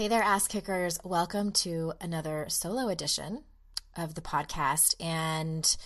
Hey 0.00 0.08
there, 0.08 0.22
ass 0.22 0.48
kickers. 0.48 0.98
Welcome 1.04 1.52
to 1.52 1.92
another 2.00 2.46
solo 2.48 2.88
edition 2.88 3.44
of 3.94 4.14
the 4.14 4.22
podcast. 4.22 4.94
And 4.98 5.76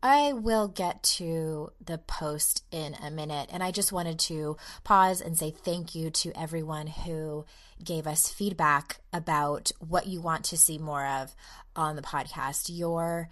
I 0.00 0.32
will 0.32 0.68
get 0.68 1.02
to 1.18 1.72
the 1.84 1.98
post 1.98 2.62
in 2.70 2.94
a 3.02 3.10
minute. 3.10 3.50
And 3.52 3.64
I 3.64 3.72
just 3.72 3.90
wanted 3.90 4.20
to 4.20 4.56
pause 4.84 5.20
and 5.20 5.36
say 5.36 5.50
thank 5.50 5.92
you 5.92 6.10
to 6.10 6.40
everyone 6.40 6.86
who 6.86 7.46
gave 7.82 8.06
us 8.06 8.30
feedback 8.30 8.98
about 9.12 9.72
what 9.80 10.06
you 10.06 10.20
want 10.20 10.44
to 10.44 10.56
see 10.56 10.78
more 10.78 11.04
of 11.04 11.34
on 11.74 11.96
the 11.96 12.02
podcast. 12.02 12.70
Your 12.72 13.28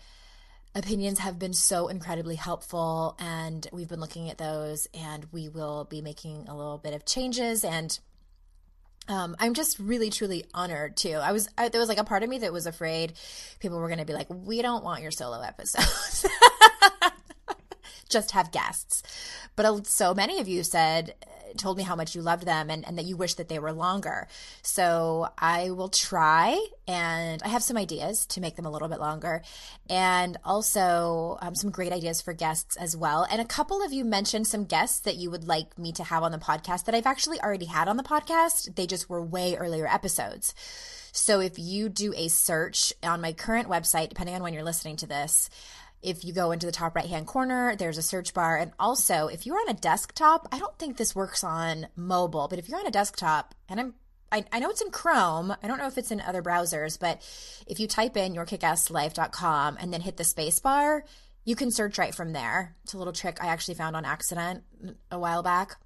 opinions 0.75 1.21
have 1.21 1.39
been 1.39 1.55
so 1.55 1.87
incredibly 1.87 2.35
helpful, 2.35 3.15
and 3.21 3.69
we've 3.73 3.89
been 3.89 4.01
looking 4.01 4.29
at 4.29 4.39
those, 4.39 4.89
and 4.93 5.25
we 5.31 5.49
will 5.49 5.85
be 5.85 6.03
making 6.03 6.49
a 6.49 6.57
little 6.57 6.79
bit 6.79 6.95
of 6.95 7.05
changes 7.05 7.63
and 7.63 7.97
um, 9.09 9.37
I'm 9.39 9.55
just 9.55 9.79
really 9.79 10.11
truly 10.11 10.45
honored 10.55 10.97
too. 10.97 11.15
I 11.15 11.33
was 11.33 11.49
I, 11.59 11.69
there 11.69 11.81
was 11.81 11.89
like 11.89 11.99
a 11.99 12.05
part 12.05 12.23
of 12.23 12.29
me 12.29 12.39
that 12.39 12.53
was 12.53 12.67
afraid 12.67 13.15
people 13.59 13.79
were 13.79 13.89
going 13.89 13.99
to 13.99 14.05
be 14.05 14.13
like, 14.13 14.29
"We 14.31 14.63
don't 14.63 14.85
want 14.85 15.03
your 15.03 15.11
solo 15.11 15.41
episodes." 15.41 16.27
just 18.13 18.33
have 18.33 18.53
guests. 18.53 19.03
But 19.57 19.87
so 19.87 20.15
many 20.15 20.41
of 20.41 20.49
you 20.49 20.63
said 20.63 21.15
told 21.57 21.77
me 21.77 21.83
how 21.83 21.97
much 21.97 22.15
you 22.15 22.23
loved 22.23 22.47
them 22.47 22.71
and, 22.71 22.87
and 22.87 22.99
that 22.99 23.05
you 23.05 23.17
wish 23.17 23.35
that 23.35 23.49
they 23.49 23.59
were 23.59 23.73
longer. 23.73 24.27
So 24.63 25.29
I 25.39 25.71
will 25.71 25.89
try, 25.89 26.65
and 26.87 27.43
I 27.43 27.49
have 27.49 27.63
some 27.63 27.77
ideas 27.77 28.27
to 28.27 28.41
make 28.41 28.57
them 28.57 28.67
a 28.67 28.71
little 28.71 28.89
bit 28.89 29.01
longer, 29.01 29.43
and 29.89 30.37
also 30.45 31.39
um, 31.41 31.55
some 31.55 31.71
great 31.71 31.93
ideas 31.93 32.21
for 32.21 32.33
guests 32.33 32.77
as 32.77 32.97
well. 32.97 33.27
And 33.31 33.41
a 33.41 33.45
couple 33.45 33.83
of 33.83 33.93
you 33.93 34.05
mentioned 34.05 34.47
some 34.47 34.65
guests 34.65 35.01
that 35.01 35.17
you 35.17 35.31
would 35.31 35.47
like 35.47 35.79
me 35.79 35.93
to 35.93 36.05
have 36.05 36.23
on 36.23 36.33
the 36.33 36.39
podcast 36.39 36.87
that 36.87 36.95
I've 36.95 37.07
actually 37.07 37.41
already 37.41 37.67
had 37.67 37.89
on 37.89 37.97
the 37.97 38.03
podcast. 38.03 38.75
They 38.75 38.87
just 38.87 39.09
were 39.09 39.23
way 39.23 39.57
earlier 39.57 39.87
episodes. 39.87 40.55
So 41.13 41.41
if 41.41 41.59
you 41.59 41.91
do 41.91 42.15
a 42.17 42.29
search 42.29 42.93
on 43.03 43.21
my 43.21 43.35
current 43.35 43.69
website, 43.69 44.09
depending 44.09 44.35
on 44.35 44.43
when 44.43 44.55
you're 44.55 44.65
listening 44.65 44.97
to 44.97 45.07
this, 45.07 45.51
if 46.03 46.25
you 46.25 46.33
go 46.33 46.51
into 46.51 46.67
the 46.67 46.73
top 46.73 46.97
right 46.97 47.07
hand 47.07 47.27
corner, 47.27 47.77
there's 47.77 47.99
a 47.99 48.03
search 48.03 48.35
bar. 48.35 48.57
And 48.57 48.73
also, 48.79 49.29
if 49.29 49.47
you're 49.47 49.59
on 49.59 49.69
a 49.69 49.75
desktop, 49.75 50.49
I 50.53 50.59
don't 50.59 50.77
think 50.79 50.97
this 50.97 51.15
works 51.15 51.45
on 51.45 51.87
mobile, 51.97 52.49
but 52.49 52.59
if 52.59 52.69
you're 52.69 52.81
on 52.81 52.87
a 52.87 52.91
desktop, 52.91 53.55
and 53.69 53.81
I'm 53.81 53.95
I, 54.33 54.61
know 54.61 54.71
it's 54.71 54.81
in 54.81 54.91
Chrome. 54.91 55.55
I 55.63 55.69
don't 55.69 55.77
know 55.77 55.87
if 55.87 55.99
it's 55.99 56.11
in 56.11 56.23
other 56.23 56.43
browsers, 56.43 56.99
but 56.99 57.21
if 57.67 57.79
you 57.79 57.87
type 57.87 58.17
in 58.17 58.33
yourkickasslife.com 58.33 59.77
and 59.79 59.93
then 59.93 60.01
hit 60.01 60.17
the 60.17 60.25
space 60.25 60.59
bar, 60.59 61.05
you 61.45 61.55
can 61.55 61.71
search 61.71 61.99
right 61.99 62.15
from 62.15 62.33
there. 62.33 62.75
It's 62.83 62.95
a 62.95 62.99
little 62.99 63.13
trick 63.13 63.45
I 63.45 63.49
actually 63.49 63.75
found 63.75 63.95
on 63.95 64.07
accident 64.07 64.65
a 65.11 65.19
while 65.19 65.43
back 65.43 65.77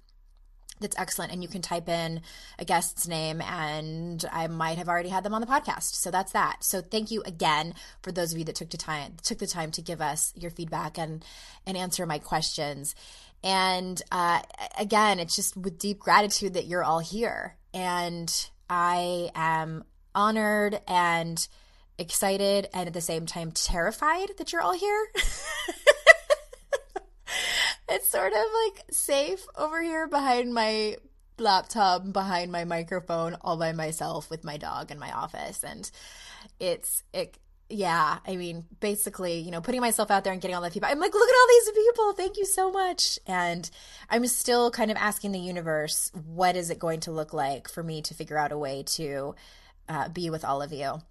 that's 0.79 0.97
excellent 0.97 1.31
and 1.31 1.41
you 1.41 1.49
can 1.49 1.61
type 1.61 1.89
in 1.89 2.21
a 2.59 2.65
guest's 2.65 3.07
name 3.07 3.41
and 3.41 4.23
I 4.31 4.47
might 4.47 4.77
have 4.77 4.89
already 4.89 5.09
had 5.09 5.23
them 5.23 5.33
on 5.33 5.41
the 5.41 5.47
podcast. 5.47 5.95
So 5.95 6.11
that's 6.11 6.31
that. 6.33 6.63
So 6.63 6.81
thank 6.81 7.11
you 7.11 7.23
again 7.23 7.73
for 8.01 8.11
those 8.11 8.31
of 8.31 8.39
you 8.39 8.45
that 8.45 8.55
took 8.55 8.69
the 8.69 8.77
time 8.77 9.15
took 9.23 9.39
the 9.39 9.47
time 9.47 9.71
to 9.71 9.81
give 9.81 10.01
us 10.01 10.33
your 10.35 10.51
feedback 10.51 10.97
and 10.97 11.23
and 11.65 11.77
answer 11.77 12.05
my 12.05 12.19
questions. 12.19 12.95
And 13.43 14.01
uh, 14.11 14.41
again, 14.79 15.19
it's 15.19 15.35
just 15.35 15.55
with 15.55 15.77
deep 15.77 15.99
gratitude 15.99 16.55
that 16.55 16.65
you're 16.65 16.83
all 16.83 16.99
here. 16.99 17.55
And 17.73 18.33
I 18.69 19.29
am 19.35 19.83
honored 20.15 20.81
and 20.87 21.47
excited 21.99 22.67
and 22.73 22.87
at 22.87 22.93
the 22.93 23.01
same 23.01 23.25
time 23.25 23.51
terrified 23.51 24.29
that 24.37 24.51
you're 24.51 24.61
all 24.61 24.73
here. 24.73 25.07
it's 27.89 28.07
sort 28.07 28.33
of 28.33 28.45
like 28.65 28.85
safe 28.91 29.45
over 29.55 29.81
here 29.81 30.07
behind 30.07 30.53
my 30.53 30.97
laptop, 31.37 32.11
behind 32.11 32.51
my 32.51 32.65
microphone, 32.65 33.37
all 33.41 33.57
by 33.57 33.71
myself 33.71 34.29
with 34.29 34.43
my 34.43 34.57
dog 34.57 34.91
in 34.91 34.99
my 34.99 35.11
office. 35.11 35.63
And 35.63 35.89
it's, 36.59 37.03
it, 37.13 37.37
yeah, 37.69 38.19
I 38.25 38.35
mean, 38.37 38.65
basically, 38.79 39.39
you 39.39 39.51
know, 39.51 39.61
putting 39.61 39.81
myself 39.81 40.09
out 40.09 40.23
there 40.23 40.33
and 40.33 40.41
getting 40.41 40.55
all 40.55 40.61
that 40.61 40.73
feedback. 40.73 40.91
I'm 40.91 40.99
like, 40.99 41.13
look 41.13 41.29
at 41.29 41.35
all 41.35 41.47
these 41.49 41.71
people. 41.71 42.13
Thank 42.13 42.37
you 42.37 42.45
so 42.45 42.71
much. 42.71 43.19
And 43.27 43.69
I'm 44.09 44.25
still 44.27 44.71
kind 44.71 44.89
of 44.89 44.97
asking 44.97 45.33
the 45.33 45.39
universe, 45.39 46.11
what 46.13 46.55
is 46.55 46.69
it 46.69 46.79
going 46.79 47.01
to 47.01 47.11
look 47.11 47.33
like 47.33 47.67
for 47.69 47.83
me 47.83 48.01
to 48.03 48.13
figure 48.13 48.37
out 48.37 48.51
a 48.51 48.57
way 48.57 48.83
to 48.83 49.35
uh, 49.89 50.09
be 50.09 50.29
with 50.29 50.45
all 50.45 50.61
of 50.61 50.71
you? 50.71 51.01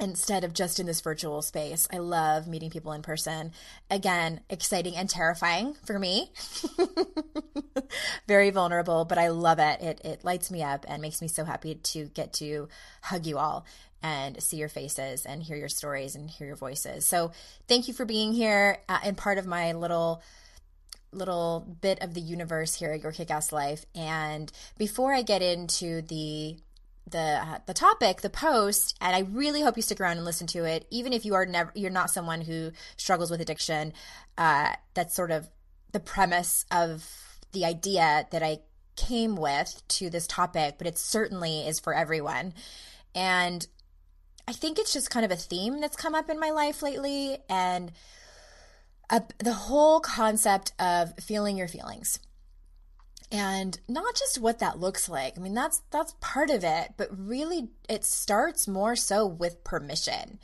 Instead 0.00 0.44
of 0.44 0.52
just 0.52 0.80
in 0.80 0.86
this 0.86 1.00
virtual 1.00 1.42
space. 1.42 1.86
I 1.92 1.98
love 1.98 2.46
meeting 2.46 2.70
people 2.70 2.92
in 2.92 3.02
person. 3.02 3.52
Again, 3.90 4.40
exciting 4.48 4.96
and 4.96 5.08
terrifying 5.08 5.74
for 5.84 5.98
me. 5.98 6.32
Very 8.28 8.50
vulnerable, 8.50 9.04
but 9.04 9.18
I 9.18 9.28
love 9.28 9.58
it. 9.58 9.80
It 9.80 10.00
it 10.04 10.24
lights 10.24 10.50
me 10.50 10.62
up 10.62 10.84
and 10.88 11.02
makes 11.02 11.20
me 11.20 11.28
so 11.28 11.44
happy 11.44 11.76
to 11.76 12.06
get 12.06 12.32
to 12.34 12.68
hug 13.02 13.26
you 13.26 13.38
all 13.38 13.66
and 14.02 14.40
see 14.42 14.56
your 14.56 14.68
faces 14.68 15.26
and 15.26 15.42
hear 15.42 15.56
your 15.56 15.68
stories 15.68 16.14
and 16.14 16.30
hear 16.30 16.46
your 16.46 16.56
voices. 16.56 17.04
So, 17.04 17.32
thank 17.66 17.88
you 17.88 17.94
for 17.94 18.04
being 18.04 18.32
here 18.32 18.78
uh, 18.88 18.98
and 19.02 19.16
part 19.16 19.38
of 19.38 19.46
my 19.46 19.72
little 19.72 20.22
little 21.12 21.66
bit 21.80 22.02
of 22.02 22.14
the 22.14 22.20
universe 22.20 22.74
here 22.74 22.92
at 22.92 23.02
Your 23.02 23.12
Kick-Ass 23.12 23.50
Life. 23.52 23.86
And 23.94 24.52
before 24.76 25.12
I 25.14 25.22
get 25.22 25.42
into 25.42 26.02
the 26.02 26.56
the 27.10 27.40
uh, 27.42 27.58
the 27.66 27.74
topic, 27.74 28.20
the 28.20 28.30
post, 28.30 28.96
and 29.00 29.14
I 29.14 29.20
really 29.20 29.62
hope 29.62 29.76
you 29.76 29.82
stick 29.82 30.00
around 30.00 30.16
and 30.16 30.24
listen 30.24 30.46
to 30.48 30.64
it, 30.64 30.86
even 30.90 31.12
if 31.12 31.24
you 31.24 31.34
are 31.34 31.46
never 31.46 31.72
you're 31.74 31.90
not 31.90 32.10
someone 32.10 32.40
who 32.40 32.72
struggles 32.96 33.30
with 33.30 33.40
addiction. 33.40 33.92
Uh, 34.36 34.72
that's 34.94 35.14
sort 35.14 35.30
of 35.30 35.48
the 35.92 36.00
premise 36.00 36.64
of 36.70 37.08
the 37.52 37.64
idea 37.64 38.26
that 38.30 38.42
I 38.42 38.60
came 38.96 39.36
with 39.36 39.82
to 39.88 40.10
this 40.10 40.26
topic, 40.26 40.74
but 40.78 40.86
it 40.86 40.98
certainly 40.98 41.66
is 41.66 41.80
for 41.80 41.94
everyone. 41.94 42.52
And 43.14 43.66
I 44.46 44.52
think 44.52 44.78
it's 44.78 44.92
just 44.92 45.10
kind 45.10 45.24
of 45.24 45.30
a 45.30 45.36
theme 45.36 45.80
that's 45.80 45.96
come 45.96 46.14
up 46.14 46.30
in 46.30 46.40
my 46.40 46.50
life 46.50 46.82
lately, 46.82 47.38
and 47.48 47.92
uh, 49.10 49.20
the 49.38 49.54
whole 49.54 50.00
concept 50.00 50.72
of 50.78 51.14
feeling 51.18 51.56
your 51.56 51.68
feelings 51.68 52.18
and 53.30 53.80
not 53.88 54.14
just 54.14 54.40
what 54.40 54.58
that 54.58 54.78
looks 54.78 55.08
like 55.08 55.36
i 55.36 55.40
mean 55.40 55.54
that's 55.54 55.82
that's 55.90 56.14
part 56.20 56.50
of 56.50 56.64
it 56.64 56.94
but 56.96 57.08
really 57.10 57.68
it 57.88 58.04
starts 58.04 58.66
more 58.66 58.96
so 58.96 59.26
with 59.26 59.62
permission 59.64 60.38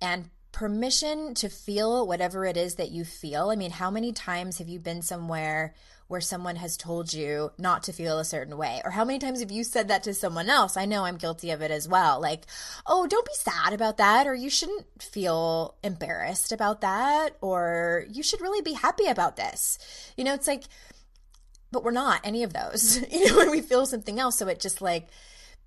and 0.00 0.30
permission 0.56 1.34
to 1.34 1.50
feel 1.50 2.06
whatever 2.06 2.46
it 2.46 2.56
is 2.56 2.76
that 2.76 2.90
you 2.90 3.04
feel. 3.04 3.50
I 3.50 3.56
mean, 3.56 3.72
how 3.72 3.90
many 3.90 4.10
times 4.10 4.56
have 4.56 4.70
you 4.70 4.78
been 4.78 5.02
somewhere 5.02 5.74
where 6.08 6.20
someone 6.20 6.56
has 6.56 6.78
told 6.78 7.12
you 7.12 7.50
not 7.58 7.82
to 7.82 7.92
feel 7.92 8.18
a 8.18 8.24
certain 8.24 8.56
way? 8.56 8.80
Or 8.82 8.92
how 8.92 9.04
many 9.04 9.18
times 9.18 9.40
have 9.40 9.50
you 9.50 9.62
said 9.64 9.88
that 9.88 10.02
to 10.04 10.14
someone 10.14 10.48
else? 10.48 10.78
I 10.78 10.86
know 10.86 11.04
I'm 11.04 11.18
guilty 11.18 11.50
of 11.50 11.60
it 11.60 11.70
as 11.70 11.86
well. 11.86 12.22
Like, 12.22 12.46
oh, 12.86 13.06
don't 13.06 13.26
be 13.26 13.34
sad 13.34 13.74
about 13.74 13.98
that, 13.98 14.26
or 14.26 14.34
you 14.34 14.48
shouldn't 14.48 14.86
feel 14.98 15.74
embarrassed 15.84 16.52
about 16.52 16.80
that, 16.80 17.36
or 17.42 18.06
you 18.10 18.22
should 18.22 18.40
really 18.40 18.62
be 18.62 18.72
happy 18.72 19.08
about 19.08 19.36
this. 19.36 19.78
You 20.16 20.24
know, 20.24 20.32
it's 20.32 20.48
like, 20.48 20.64
but 21.72 21.84
we're 21.84 21.90
not 21.90 22.20
any 22.24 22.42
of 22.42 22.52
those, 22.52 23.00
you 23.10 23.28
know, 23.28 23.36
when 23.38 23.50
we 23.50 23.60
feel 23.60 23.86
something 23.86 24.18
else. 24.18 24.38
So 24.38 24.48
it 24.48 24.60
just 24.60 24.80
like, 24.80 25.08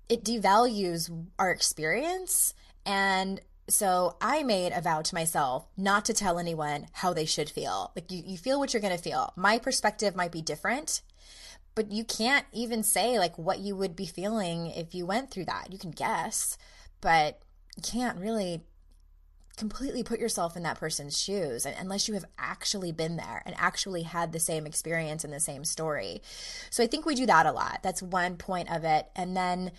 it 0.08 0.24
devalues 0.24 1.10
our 1.38 1.50
experience 1.50 2.54
and 2.86 3.40
so 3.70 4.16
I 4.20 4.42
made 4.42 4.72
a 4.72 4.80
vow 4.80 5.02
to 5.02 5.14
myself 5.14 5.66
not 5.76 6.04
to 6.06 6.14
tell 6.14 6.38
anyone 6.38 6.88
how 6.92 7.12
they 7.12 7.24
should 7.24 7.48
feel. 7.48 7.92
Like 7.94 8.10
you, 8.10 8.22
you 8.26 8.36
feel 8.36 8.58
what 8.58 8.74
you're 8.74 8.80
going 8.80 8.96
to 8.96 9.02
feel. 9.02 9.32
My 9.36 9.58
perspective 9.58 10.16
might 10.16 10.32
be 10.32 10.42
different, 10.42 11.02
but 11.74 11.92
you 11.92 12.04
can't 12.04 12.46
even 12.52 12.82
say 12.82 13.18
like 13.18 13.38
what 13.38 13.60
you 13.60 13.76
would 13.76 13.94
be 13.94 14.06
feeling 14.06 14.66
if 14.72 14.94
you 14.94 15.06
went 15.06 15.30
through 15.30 15.44
that. 15.46 15.68
You 15.70 15.78
can 15.78 15.92
guess, 15.92 16.58
but 17.00 17.40
you 17.76 17.82
can't 17.82 18.18
really 18.18 18.62
completely 19.60 20.02
put 20.02 20.18
yourself 20.18 20.56
in 20.56 20.62
that 20.62 20.80
person's 20.80 21.20
shoes 21.20 21.66
unless 21.66 22.08
you 22.08 22.14
have 22.14 22.24
actually 22.38 22.92
been 22.92 23.16
there 23.16 23.42
and 23.44 23.54
actually 23.58 24.02
had 24.02 24.32
the 24.32 24.40
same 24.40 24.66
experience 24.66 25.22
and 25.22 25.32
the 25.32 25.38
same 25.38 25.66
story. 25.66 26.22
So 26.70 26.82
I 26.82 26.86
think 26.86 27.04
we 27.04 27.14
do 27.14 27.26
that 27.26 27.44
a 27.44 27.52
lot. 27.52 27.80
That's 27.82 28.02
one 28.02 28.36
point 28.36 28.72
of 28.72 28.84
it. 28.84 29.06
And 29.14 29.36
then 29.36 29.72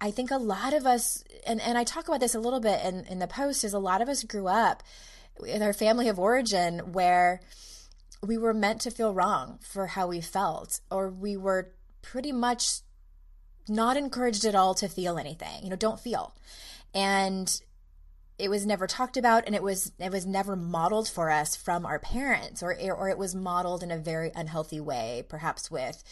I 0.00 0.10
think 0.10 0.30
a 0.30 0.38
lot 0.38 0.72
of 0.72 0.86
us, 0.86 1.22
and, 1.46 1.60
and 1.60 1.76
I 1.76 1.84
talk 1.84 2.08
about 2.08 2.20
this 2.20 2.34
a 2.34 2.40
little 2.40 2.58
bit 2.58 2.82
in, 2.82 3.04
in 3.04 3.18
the 3.18 3.26
post, 3.26 3.64
is 3.64 3.74
a 3.74 3.78
lot 3.78 4.00
of 4.00 4.08
us 4.08 4.24
grew 4.24 4.48
up 4.48 4.82
in 5.46 5.62
our 5.62 5.74
family 5.74 6.08
of 6.08 6.18
origin 6.18 6.92
where 6.92 7.40
we 8.26 8.38
were 8.38 8.54
meant 8.54 8.80
to 8.80 8.90
feel 8.90 9.12
wrong 9.12 9.58
for 9.60 9.88
how 9.88 10.06
we 10.08 10.22
felt, 10.22 10.80
or 10.90 11.10
we 11.10 11.36
were 11.36 11.72
pretty 12.00 12.32
much 12.32 12.80
not 13.68 13.98
encouraged 13.98 14.46
at 14.46 14.54
all 14.54 14.74
to 14.74 14.88
feel 14.88 15.18
anything. 15.18 15.64
You 15.64 15.70
know, 15.70 15.76
don't 15.76 16.00
feel. 16.00 16.34
And 16.94 17.60
it 18.38 18.48
was 18.48 18.64
never 18.64 18.86
talked 18.86 19.16
about 19.16 19.44
and 19.46 19.54
it 19.54 19.62
was 19.62 19.92
it 19.98 20.12
was 20.12 20.24
never 20.26 20.54
modeled 20.54 21.08
for 21.08 21.30
us 21.30 21.56
from 21.56 21.84
our 21.84 21.98
parents 21.98 22.62
or 22.62 22.76
or 22.92 23.08
it 23.08 23.18
was 23.18 23.34
modeled 23.34 23.82
in 23.82 23.90
a 23.90 23.98
very 23.98 24.30
unhealthy 24.34 24.80
way 24.80 25.24
perhaps 25.28 25.70
with 25.70 26.02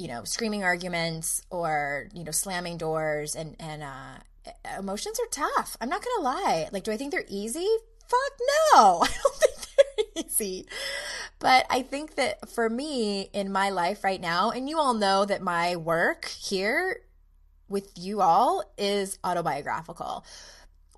you 0.00 0.08
know, 0.08 0.24
screaming 0.24 0.64
arguments 0.64 1.42
or, 1.50 2.08
you 2.14 2.24
know, 2.24 2.30
slamming 2.30 2.78
doors 2.78 3.36
and, 3.36 3.54
and, 3.60 3.82
uh, 3.82 4.16
emotions 4.78 5.20
are 5.20 5.26
tough. 5.26 5.76
I'm 5.78 5.90
not 5.90 6.00
to 6.02 6.22
lie. 6.22 6.68
Like, 6.72 6.84
do 6.84 6.90
I 6.90 6.96
think 6.96 7.12
they're 7.12 7.24
easy? 7.28 7.68
Fuck 8.08 8.40
no. 8.74 9.02
I 9.02 9.08
don't 9.22 9.34
think 9.34 9.56
they're 10.16 10.24
easy. 10.24 10.66
But 11.38 11.66
I 11.68 11.82
think 11.82 12.14
that 12.14 12.48
for 12.48 12.70
me 12.70 13.28
in 13.34 13.52
my 13.52 13.68
life 13.68 14.02
right 14.02 14.20
now, 14.20 14.50
and 14.50 14.70
you 14.70 14.78
all 14.78 14.94
know 14.94 15.26
that 15.26 15.42
my 15.42 15.76
work 15.76 16.24
here 16.24 17.02
with 17.68 17.92
you 17.98 18.22
all 18.22 18.64
is 18.78 19.18
autobiographical 19.22 20.24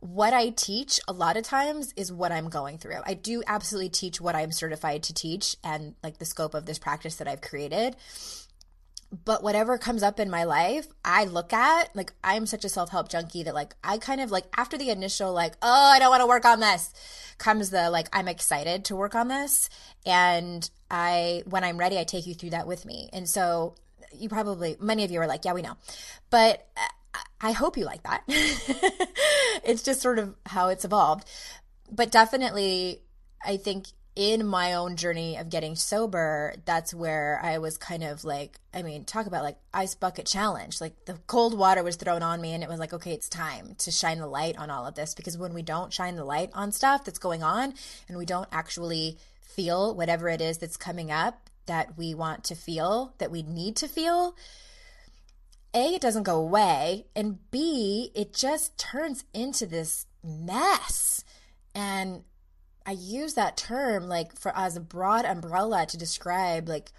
what 0.02 0.34
I 0.34 0.48
teach 0.48 0.98
a 1.06 1.12
lot 1.12 1.36
of 1.36 1.44
times 1.44 1.94
is 1.94 2.12
what 2.12 2.32
I'm 2.32 2.48
going 2.48 2.76
through. 2.78 2.98
I 3.06 3.14
do 3.14 3.40
absolutely 3.46 3.90
teach 3.90 4.20
what 4.20 4.34
I'm 4.34 4.50
certified 4.50 5.04
to 5.04 5.14
teach 5.14 5.56
and 5.62 5.94
like 6.02 6.18
the 6.18 6.24
scope 6.24 6.54
of 6.54 6.66
this 6.66 6.80
practice 6.80 7.16
that 7.16 7.28
I've 7.28 7.40
created. 7.40 7.94
But 9.24 9.44
whatever 9.44 9.78
comes 9.78 10.02
up 10.02 10.18
in 10.18 10.28
my 10.28 10.42
life, 10.42 10.88
I 11.04 11.26
look 11.26 11.52
at 11.52 11.94
like 11.94 12.12
I'm 12.24 12.46
such 12.46 12.64
a 12.64 12.68
self 12.68 12.90
help 12.90 13.10
junkie 13.10 13.44
that 13.44 13.54
like 13.54 13.76
I 13.84 13.98
kind 13.98 14.20
of 14.20 14.32
like 14.32 14.46
after 14.56 14.76
the 14.76 14.90
initial 14.90 15.32
like 15.32 15.54
oh 15.62 15.90
I 15.92 16.00
don't 16.00 16.10
want 16.10 16.22
to 16.22 16.26
work 16.26 16.46
on 16.46 16.58
this 16.58 16.92
comes 17.38 17.70
the 17.70 17.88
like 17.88 18.08
I'm 18.12 18.26
excited 18.26 18.86
to 18.86 18.96
work 18.96 19.14
on 19.14 19.28
this 19.28 19.70
and 20.04 20.68
I 20.90 21.44
when 21.48 21.62
I'm 21.62 21.78
ready 21.78 21.96
I 21.96 22.04
take 22.04 22.26
you 22.26 22.34
through 22.34 22.50
that 22.50 22.66
with 22.66 22.84
me. 22.84 23.08
And 23.12 23.28
so 23.28 23.76
you 24.12 24.28
probably 24.28 24.76
many 24.80 25.04
of 25.04 25.12
you 25.12 25.20
are 25.20 25.28
like 25.28 25.44
yeah 25.44 25.52
we 25.52 25.62
know. 25.62 25.76
But 26.28 26.66
uh, 26.76 26.80
I 27.40 27.52
hope 27.52 27.76
you 27.76 27.84
like 27.84 28.02
that 28.04 28.22
it's 28.28 29.82
just 29.82 30.00
sort 30.00 30.18
of 30.18 30.34
how 30.46 30.68
it's 30.68 30.84
evolved 30.84 31.28
but 31.90 32.10
definitely 32.10 33.02
I 33.44 33.56
think 33.56 33.86
in 34.14 34.46
my 34.46 34.74
own 34.74 34.96
journey 34.96 35.38
of 35.38 35.48
getting 35.48 35.74
sober, 35.74 36.54
that's 36.66 36.92
where 36.92 37.40
I 37.42 37.58
was 37.58 37.78
kind 37.78 38.04
of 38.04 38.24
like, 38.24 38.58
I 38.74 38.82
mean, 38.82 39.04
talk 39.04 39.26
about 39.26 39.42
like 39.42 39.56
ice 39.72 39.94
bucket 39.94 40.26
challenge. 40.26 40.80
Like 40.80 41.06
the 41.06 41.14
cold 41.26 41.56
water 41.56 41.82
was 41.82 41.96
thrown 41.96 42.22
on 42.22 42.40
me, 42.40 42.52
and 42.52 42.62
it 42.62 42.68
was 42.68 42.78
like, 42.78 42.92
okay, 42.92 43.12
it's 43.12 43.28
time 43.28 43.74
to 43.78 43.90
shine 43.90 44.18
the 44.18 44.26
light 44.26 44.58
on 44.58 44.70
all 44.70 44.86
of 44.86 44.94
this. 44.94 45.14
Because 45.14 45.38
when 45.38 45.54
we 45.54 45.62
don't 45.62 45.92
shine 45.92 46.16
the 46.16 46.24
light 46.24 46.50
on 46.52 46.72
stuff 46.72 47.04
that's 47.04 47.18
going 47.18 47.42
on 47.42 47.72
and 48.06 48.18
we 48.18 48.26
don't 48.26 48.48
actually 48.52 49.16
feel 49.40 49.94
whatever 49.94 50.28
it 50.28 50.40
is 50.42 50.58
that's 50.58 50.76
coming 50.76 51.10
up 51.10 51.48
that 51.66 51.96
we 51.96 52.14
want 52.14 52.44
to 52.44 52.54
feel, 52.54 53.14
that 53.16 53.30
we 53.30 53.42
need 53.42 53.76
to 53.76 53.88
feel, 53.88 54.36
A, 55.74 55.94
it 55.94 56.02
doesn't 56.02 56.24
go 56.24 56.36
away. 56.36 57.06
And 57.16 57.38
B, 57.50 58.10
it 58.14 58.34
just 58.34 58.76
turns 58.78 59.24
into 59.32 59.66
this 59.66 60.06
mess. 60.22 61.24
And 61.74 62.24
I 62.84 62.92
use 62.92 63.34
that 63.34 63.56
term 63.56 64.08
like 64.08 64.38
for 64.38 64.56
as 64.56 64.76
a 64.76 64.80
broad 64.80 65.24
umbrella 65.24 65.86
to 65.86 65.96
describe 65.96 66.68
like 66.68 66.90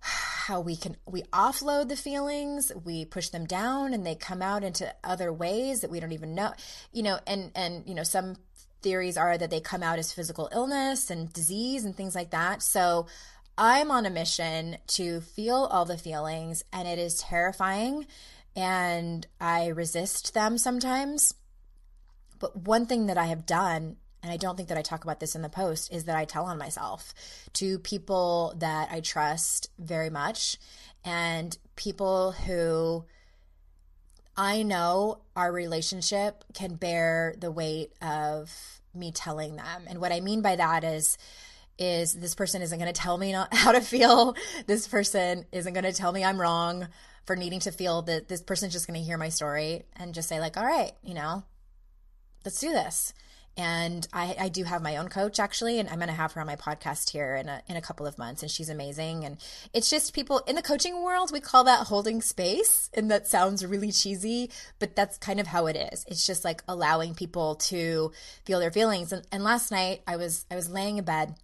how 0.00 0.60
we 0.60 0.74
can 0.76 0.96
we 1.06 1.22
offload 1.24 1.88
the 1.88 1.96
feelings, 1.96 2.72
we 2.84 3.04
push 3.04 3.28
them 3.28 3.44
down 3.44 3.94
and 3.94 4.04
they 4.04 4.14
come 4.14 4.42
out 4.42 4.64
into 4.64 4.92
other 5.04 5.32
ways 5.32 5.80
that 5.80 5.90
we 5.90 6.00
don't 6.00 6.12
even 6.12 6.34
know. 6.34 6.52
You 6.92 7.02
know, 7.02 7.18
and 7.26 7.52
and 7.54 7.84
you 7.86 7.94
know 7.94 8.02
some 8.02 8.36
theories 8.82 9.16
are 9.16 9.38
that 9.38 9.50
they 9.50 9.60
come 9.60 9.82
out 9.82 9.98
as 9.98 10.12
physical 10.12 10.48
illness 10.52 11.10
and 11.10 11.32
disease 11.32 11.84
and 11.84 11.96
things 11.96 12.14
like 12.14 12.30
that. 12.30 12.62
So 12.62 13.06
I'm 13.64 13.92
on 13.92 14.06
a 14.06 14.10
mission 14.10 14.78
to 14.88 15.20
feel 15.20 15.68
all 15.70 15.84
the 15.84 15.96
feelings 15.96 16.64
and 16.72 16.88
it 16.88 16.98
is 16.98 17.20
terrifying 17.20 18.08
and 18.56 19.24
I 19.40 19.68
resist 19.68 20.34
them 20.34 20.58
sometimes. 20.58 21.32
But 22.40 22.56
one 22.56 22.86
thing 22.86 23.06
that 23.06 23.16
I 23.16 23.26
have 23.26 23.46
done 23.46 23.98
and 24.20 24.32
I 24.32 24.36
don't 24.36 24.56
think 24.56 24.68
that 24.70 24.78
I 24.78 24.82
talk 24.82 25.04
about 25.04 25.20
this 25.20 25.36
in 25.36 25.42
the 25.42 25.48
post, 25.48 25.92
is 25.92 26.04
that 26.04 26.16
I 26.16 26.24
tell 26.24 26.46
on 26.46 26.58
myself 26.58 27.14
to 27.52 27.78
people 27.78 28.52
that 28.58 28.88
I 28.90 28.98
trust 28.98 29.70
very 29.78 30.10
much 30.10 30.56
and 31.04 31.56
people 31.76 32.32
who 32.32 33.04
I 34.36 34.64
know 34.64 35.20
our 35.36 35.52
relationship 35.52 36.42
can 36.52 36.74
bear 36.74 37.36
the 37.38 37.52
weight 37.52 37.92
of 38.02 38.80
me 38.92 39.12
telling 39.12 39.54
them. 39.54 39.84
And 39.86 40.00
what 40.00 40.10
I 40.10 40.18
mean 40.18 40.42
by 40.42 40.56
that 40.56 40.82
is, 40.82 41.16
is 41.78 42.14
this 42.14 42.34
person 42.34 42.62
isn't 42.62 42.78
going 42.78 42.92
to 42.92 43.00
tell 43.00 43.16
me 43.18 43.32
not 43.32 43.52
how 43.54 43.72
to 43.72 43.80
feel. 43.80 44.36
This 44.66 44.86
person 44.88 45.46
isn't 45.52 45.72
going 45.72 45.84
to 45.84 45.92
tell 45.92 46.12
me 46.12 46.24
I'm 46.24 46.40
wrong 46.40 46.88
for 47.24 47.36
needing 47.36 47.60
to 47.60 47.72
feel 47.72 48.02
that 48.02 48.28
this 48.28 48.42
person's 48.42 48.72
just 48.72 48.86
going 48.86 48.98
to 48.98 49.04
hear 49.04 49.18
my 49.18 49.28
story 49.28 49.84
and 49.96 50.14
just 50.14 50.28
say 50.28 50.40
like, 50.40 50.56
all 50.56 50.66
right, 50.66 50.92
you 51.02 51.14
know, 51.14 51.44
let's 52.44 52.60
do 52.60 52.70
this. 52.70 53.14
And 53.54 54.08
I, 54.14 54.34
I 54.40 54.48
do 54.48 54.64
have 54.64 54.80
my 54.80 54.96
own 54.96 55.08
coach 55.08 55.38
actually, 55.38 55.78
and 55.78 55.88
I'm 55.88 55.96
going 55.96 56.08
to 56.08 56.14
have 56.14 56.32
her 56.32 56.40
on 56.40 56.46
my 56.46 56.56
podcast 56.56 57.10
here 57.10 57.36
in 57.36 57.50
a, 57.50 57.62
in 57.68 57.76
a 57.76 57.82
couple 57.82 58.06
of 58.06 58.16
months. 58.16 58.42
And 58.42 58.50
she's 58.50 58.70
amazing. 58.70 59.24
And 59.24 59.36
it's 59.74 59.90
just 59.90 60.14
people 60.14 60.38
in 60.46 60.56
the 60.56 60.62
coaching 60.62 61.02
world, 61.02 61.30
we 61.32 61.40
call 61.40 61.64
that 61.64 61.86
holding 61.86 62.22
space. 62.22 62.88
And 62.94 63.10
that 63.10 63.28
sounds 63.28 63.64
really 63.64 63.92
cheesy, 63.92 64.50
but 64.78 64.96
that's 64.96 65.18
kind 65.18 65.38
of 65.38 65.46
how 65.46 65.66
it 65.66 65.76
is. 65.92 66.04
It's 66.08 66.26
just 66.26 66.44
like 66.44 66.62
allowing 66.66 67.14
people 67.14 67.56
to 67.56 68.12
feel 68.46 68.58
their 68.58 68.72
feelings. 68.72 69.12
And, 69.12 69.26
and 69.30 69.44
last 69.44 69.70
night 69.70 70.00
I 70.06 70.16
was, 70.16 70.46
I 70.50 70.56
was 70.56 70.70
laying 70.70 70.96
in 70.96 71.04
bed 71.04 71.34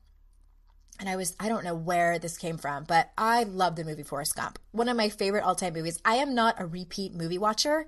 and 0.99 1.09
I 1.09 1.17
was, 1.17 1.37
I 1.39 1.49
don't 1.49 1.65
know 1.65 1.75
where 1.75 2.19
this 2.19 2.39
came 2.39 2.59
from, 2.59 2.85
but 2.85 3.11
I 3.17 3.45
love 3.45 3.77
the 3.77 3.85
movie 3.85 4.03
Forrest 4.03 4.37
Gump. 4.37 4.59
One 4.73 4.89
of 4.89 4.97
my 4.97 5.09
favorite 5.09 5.45
all 5.45 5.55
time 5.55 5.75
movies. 5.75 6.01
I 6.05 6.17
am 6.17 6.35
not 6.35 6.61
a 6.61 6.67
repeat 6.67 7.15
movie 7.15 7.39
watcher. 7.39 7.87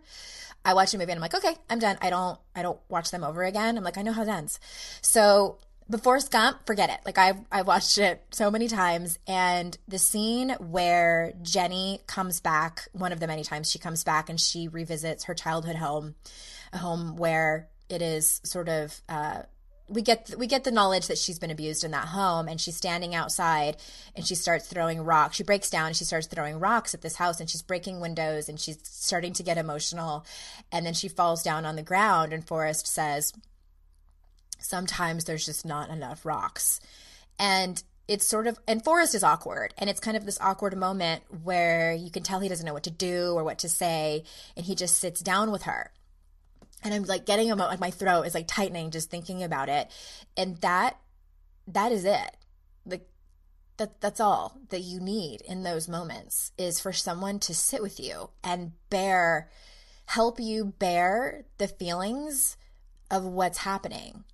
I 0.65 0.75
watch 0.75 0.93
a 0.95 0.99
movie 0.99 1.11
and 1.13 1.19
I'm 1.19 1.23
like, 1.23 1.35
okay, 1.35 1.57
I'm 1.69 1.79
done. 1.79 1.97
I 2.01 2.11
don't 2.11 2.39
I 2.55 2.63
don't 2.63 2.79
watch 2.89 3.11
them 3.11 3.25
over 3.25 3.43
again. 3.45 3.77
I'm 3.77 3.85
like, 3.85 3.99
I 3.99 4.03
know 4.03 4.13
how 4.13 4.23
it 4.23 4.29
ends. 4.29 4.61
So 5.01 5.59
but 5.91 6.05
Forrest 6.05 6.31
Gump, 6.31 6.67
forget 6.67 6.89
it. 6.89 7.01
Like 7.05 7.19
I've 7.19 7.39
I've 7.51 7.67
watched 7.67 7.99
it 7.99 8.23
so 8.31 8.49
many 8.49 8.69
times, 8.69 9.19
and 9.27 9.77
the 9.89 9.99
scene 9.99 10.51
where 10.61 11.33
Jenny 11.43 12.01
comes 12.07 12.41
back, 12.41 12.89
one 12.93 13.11
of 13.11 13.19
the 13.19 13.27
many 13.27 13.43
times 13.43 13.69
she 13.69 13.81
comes 13.81 14.05
back 14.05 14.31
and 14.31 14.41
she 14.41 14.69
revisits 14.69 15.25
her 15.25 15.35
childhood 15.35 15.75
home, 15.75 16.15
a 16.73 16.79
home 16.79 17.17
where 17.17 17.69
it 17.89 18.03
is 18.03 18.41
sort 18.45 18.69
of 18.69 19.03
uh, 19.09 19.43
we 19.91 20.03
get 20.03 20.33
we 20.39 20.47
get 20.47 20.65
the 20.65 20.71
knowledge 20.71 21.09
that 21.09 21.19
she's 21.19 21.39
been 21.39 21.51
abused 21.51 21.83
in 21.83 21.91
that 21.91 22.09
home 22.09 22.47
and 22.49 22.61
she's 22.61 22.77
standing 22.77 23.15
outside 23.15 23.77
and 24.15 24.25
she 24.25 24.37
starts 24.37 24.67
throwing 24.67 25.03
rocks. 25.03 25.37
She 25.37 25.43
breaks 25.43 25.69
down 25.69 25.89
and 25.89 25.97
she 25.97 26.05
starts 26.05 26.29
throwing 26.29 26.61
rocks 26.61 26.95
at 26.95 27.03
this 27.03 27.17
house 27.17 27.41
and 27.41 27.51
she's 27.51 27.63
breaking 27.63 28.01
windows 28.01 28.49
and 28.49 28.59
she's 28.59 28.79
starting 28.85 29.33
to 29.35 29.43
get 29.43 29.59
emotional. 29.59 30.25
And 30.71 30.87
then 30.87 30.95
she 30.95 31.09
falls 31.09 31.43
down 31.43 31.67
on 31.67 31.75
the 31.75 31.83
ground 31.83 32.33
and 32.33 32.47
Forrest 32.47 32.87
says 32.87 33.33
sometimes 34.61 35.25
there's 35.25 35.45
just 35.45 35.67
not 35.67 35.91
enough 35.91 36.25
rocks. 36.25 36.81
And 37.39 37.83
it's 38.07 38.27
sort 38.27 38.47
of 38.47 38.59
and 38.69 38.85
Forrest 38.85 39.17
is 39.17 39.25
awkward 39.25 39.75
and 39.77 39.91
it's 39.91 40.01
kind 40.01 40.17
of 40.17 40.25
this 40.25 40.41
awkward 40.41 40.77
moment 40.77 41.25
where 41.43 41.93
you 41.93 42.11
can 42.11 42.23
tell 42.23 42.39
he 42.39 42.49
doesn't 42.49 42.67
know 42.67 42.75
what 42.75 42.85
to 42.85 42.91
do 42.91 43.33
or 43.35 43.43
what 43.43 43.59
to 43.59 43.69
say. 43.69 44.23
And 44.57 44.65
he 44.65 44.77
just 44.77 44.99
sits 44.99 45.21
down 45.21 45.51
with 45.51 45.63
her 45.63 45.91
and 46.83 46.95
I'm 46.95 47.05
like 47.05 47.27
getting 47.27 47.49
them 47.49 47.59
like 47.59 47.81
my 47.81 47.91
throat 47.91 48.23
is 48.23 48.35
like 48.35 48.47
tightening 48.49 48.91
just 48.91 49.11
thinking 49.11 49.43
about 49.43 49.69
it. 49.69 49.91
And 50.37 50.57
that 50.59 50.97
that 51.69 51.93
is 51.93 52.05
it. 52.05 52.37
Like 52.87 53.09
that 53.77 54.01
that's 54.01 54.21
all 54.21 54.59
that 54.71 54.81
you 54.81 55.01
need 55.01 55.43
in 55.43 55.63
those 55.63 55.89
moments 55.89 56.53
is 56.59 56.81
for 56.81 56.93
someone 56.93 57.39
to 57.41 57.55
sit 57.55 57.83
with 57.83 58.01
you 58.01 58.31
and 58.43 58.73
bear 58.89 59.49
help 60.07 60.41
you 60.41 60.65
bear 60.65 61.45
the 61.59 61.69
feelings 61.69 62.57
of 63.11 63.25
what's 63.25 63.59
happening. 63.59 64.25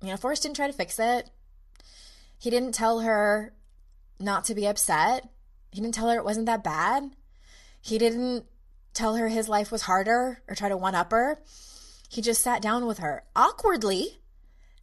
You 0.00 0.08
know, 0.08 0.16
Forrest 0.16 0.42
didn't 0.42 0.56
try 0.56 0.66
to 0.66 0.72
fix 0.72 0.98
it. 0.98 1.30
He 2.38 2.48
didn't 2.48 2.72
tell 2.72 3.00
her 3.00 3.52
not 4.18 4.44
to 4.44 4.54
be 4.54 4.66
upset. 4.66 5.28
He 5.70 5.80
didn't 5.80 5.94
tell 5.94 6.08
her 6.08 6.16
it 6.16 6.24
wasn't 6.24 6.46
that 6.46 6.64
bad. 6.64 7.10
He 7.82 7.98
didn't 7.98 8.46
tell 8.94 9.16
her 9.16 9.28
his 9.28 9.48
life 9.48 9.70
was 9.70 9.82
harder 9.82 10.42
or 10.48 10.54
try 10.54 10.68
to 10.68 10.76
one 10.76 10.94
up 10.94 11.10
her. 11.10 11.38
He 12.10 12.20
just 12.20 12.42
sat 12.42 12.60
down 12.60 12.86
with 12.86 12.98
her 12.98 13.22
awkwardly. 13.36 14.18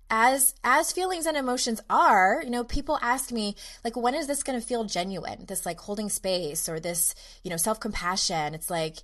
As 0.09 0.55
as 0.63 0.93
feelings 0.93 1.25
and 1.25 1.35
emotions 1.35 1.81
are 1.89 2.41
you 2.41 2.49
know 2.49 2.63
people 2.63 2.97
ask 3.01 3.29
me 3.29 3.57
like 3.83 3.97
when 3.97 4.15
is 4.15 4.27
this 4.27 4.41
going 4.41 4.57
to 4.57 4.65
feel 4.65 4.85
genuine? 4.85 5.43
This 5.45 5.65
like 5.65 5.81
holding 5.81 6.07
space 6.07 6.69
or 6.69 6.79
this 6.79 7.13
you 7.43 7.49
know 7.49 7.57
self-compassion? 7.57 8.53
It's 8.53 8.69
like 8.69 8.99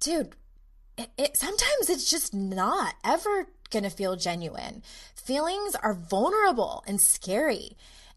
dude 0.00 0.34
it, 0.96 1.10
it 1.18 1.36
sometimes 1.36 1.90
it's 1.90 2.10
just 2.10 2.32
not 2.32 2.94
ever 3.04 3.48
going 3.70 3.82
to 3.82 3.90
feel 3.90 4.16
genuine. 4.16 4.82
Feelings 5.14 5.74
are 5.74 5.92
vulnerable 5.92 6.82
and 6.86 6.98
scary. 6.98 7.76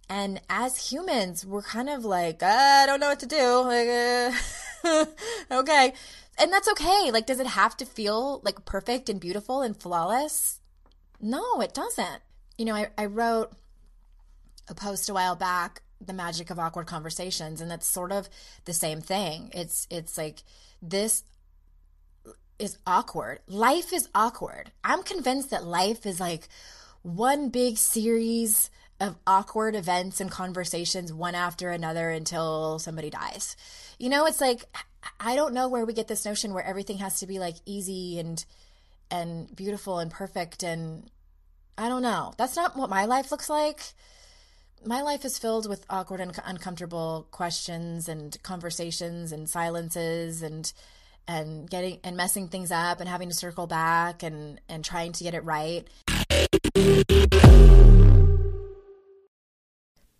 And 0.10 0.40
as 0.50 0.92
humans 0.92 1.46
we're 1.46 1.62
kind 1.62 1.90
of 1.90 2.06
like 2.06 2.42
i 2.42 2.86
don't 2.86 3.02
know 3.02 3.10
what 3.10 3.20
to 3.20 3.26
do. 3.26 3.64
Like 3.66 3.90
uh, 3.90 5.06
okay 5.52 5.94
and 6.40 6.52
that's 6.52 6.68
okay. 6.70 7.12
Like, 7.12 7.26
does 7.26 7.40
it 7.40 7.48
have 7.48 7.78
to 7.78 7.86
feel 7.86 8.42
like 8.44 8.66
perfect 8.66 9.10
and 9.10 9.20
beautiful 9.20 9.62
and 9.62 9.76
flawless? 9.76 10.60
No, 11.22 11.62
it 11.62 11.74
doesn't. 11.74 12.22
You 12.58 12.66
know, 12.66 12.76
I, 12.76 12.88
I 12.98 13.06
wrote 13.06 13.52
a 14.68 14.76
post 14.76 15.10
a 15.10 15.14
while 15.14 15.36
back, 15.36 15.82
the 16.02 16.14
magic 16.14 16.50
of 16.50 16.60
awkward 16.60 16.88
conversations, 16.88 17.62
and 17.62 17.70
that's 17.70 17.88
sort 17.88 18.12
of 18.12 18.30
the 18.66 18.74
same 18.74 19.02
thing. 19.02 19.50
It's 19.54 19.88
it's 19.90 20.18
like 20.18 20.44
this 20.82 21.24
is 22.60 22.78
awkward. 22.86 23.40
Life 23.48 23.94
is 23.94 24.10
awkward. 24.14 24.72
I'm 24.84 25.04
convinced 25.04 25.50
that 25.52 25.66
life 25.66 26.06
is 26.06 26.20
like 26.20 26.48
one 27.02 27.50
big 27.50 27.78
series 27.78 28.70
of 29.00 29.18
awkward 29.28 29.76
events 29.76 30.22
and 30.22 30.32
conversations 30.32 31.12
one 31.12 31.36
after 31.36 31.70
another 31.70 32.10
until 32.10 32.80
somebody 32.80 33.10
dies. 33.10 33.56
You 34.00 34.10
know, 34.10 34.26
it's 34.26 34.40
like 34.40 34.66
I 35.20 35.36
don't 35.36 35.54
know 35.54 35.68
where 35.68 35.86
we 35.86 35.94
get 35.94 36.08
this 36.08 36.26
notion 36.26 36.54
where 36.54 36.66
everything 36.66 36.98
has 36.98 37.20
to 37.20 37.28
be 37.28 37.40
like 37.40 37.56
easy 37.66 38.20
and 38.20 38.44
and 39.12 39.54
beautiful 39.56 40.00
and 40.00 40.12
perfect 40.12 40.64
and 40.64 41.10
I 41.78 41.90
don't 41.90 42.02
know. 42.02 42.34
That's 42.38 42.56
not 42.56 42.78
what 42.78 42.90
my 42.90 43.06
life 43.06 43.32
looks 43.32 43.50
like. 43.50 43.82
My 44.86 45.02
life 45.02 45.26
is 45.26 45.40
filled 45.40 45.68
with 45.68 45.86
awkward 45.90 46.20
and 46.20 46.38
uncomfortable 46.46 47.28
questions 47.32 48.08
and 48.08 48.38
conversations 48.44 49.32
and 49.32 49.50
silences 49.50 50.42
and 50.42 50.72
and 51.28 51.70
getting 51.70 52.00
and 52.04 52.18
messing 52.18 52.50
things 52.50 52.72
up 52.72 53.00
and 53.00 53.08
having 53.08 53.30
to 53.30 53.36
circle 53.36 53.68
back 53.68 54.24
and 54.24 54.60
and 54.68 54.84
trying 54.84 55.14
to 55.14 55.24
get 55.24 55.34
it 55.34 55.44
right. 55.44 55.88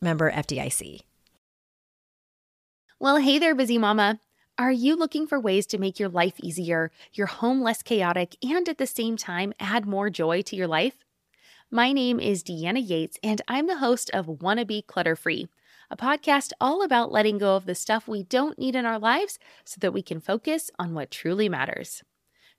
member 0.00 0.30
FDIC. 0.30 1.00
Well, 3.00 3.16
hey 3.16 3.40
there, 3.40 3.54
busy 3.54 3.78
mama. 3.78 4.20
Are 4.58 4.70
you 4.70 4.94
looking 4.94 5.26
for 5.26 5.40
ways 5.40 5.66
to 5.66 5.78
make 5.78 5.98
your 5.98 6.08
life 6.08 6.34
easier, 6.40 6.92
your 7.12 7.26
home 7.26 7.62
less 7.62 7.82
chaotic, 7.82 8.36
and 8.44 8.68
at 8.68 8.78
the 8.78 8.86
same 8.86 9.16
time 9.16 9.52
add 9.58 9.86
more 9.86 10.10
joy 10.10 10.42
to 10.42 10.54
your 10.54 10.68
life? 10.68 10.98
My 11.70 11.90
name 11.92 12.20
is 12.20 12.44
Deanna 12.44 12.86
Yates, 12.86 13.18
and 13.22 13.40
I'm 13.48 13.66
the 13.66 13.78
host 13.78 14.10
of 14.10 14.42
Wanna 14.42 14.66
Be 14.66 14.82
Clutter 14.82 15.16
Free, 15.16 15.48
a 15.90 15.96
podcast 15.96 16.52
all 16.60 16.82
about 16.84 17.10
letting 17.10 17.38
go 17.38 17.56
of 17.56 17.64
the 17.64 17.74
stuff 17.74 18.06
we 18.06 18.22
don't 18.22 18.58
need 18.58 18.76
in 18.76 18.86
our 18.86 18.98
lives 18.98 19.38
so 19.64 19.78
that 19.80 19.92
we 19.92 20.02
can 20.02 20.20
focus 20.20 20.70
on 20.78 20.94
what 20.94 21.10
truly 21.10 21.48
matters. 21.48 22.04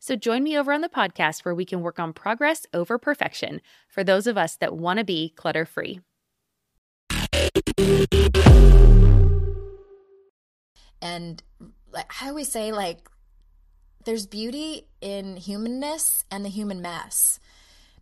So 0.00 0.16
join 0.16 0.42
me 0.42 0.58
over 0.58 0.72
on 0.72 0.80
the 0.80 0.88
podcast 0.88 1.44
where 1.44 1.54
we 1.54 1.66
can 1.66 1.82
work 1.82 2.00
on 2.00 2.14
progress 2.14 2.66
over 2.72 2.96
perfection 2.96 3.60
for 3.86 4.02
those 4.02 4.26
of 4.26 4.38
us 4.38 4.56
that 4.56 4.74
want 4.74 4.98
to 4.98 5.04
be 5.04 5.34
clutter 5.36 5.66
free. 5.66 6.00
And 11.02 11.42
like 11.92 12.10
I 12.22 12.28
always 12.28 12.50
say, 12.50 12.72
like, 12.72 13.08
there's 14.06 14.26
beauty 14.26 14.86
in 15.02 15.36
humanness 15.36 16.24
and 16.30 16.46
the 16.46 16.48
human 16.48 16.80
mess 16.80 17.38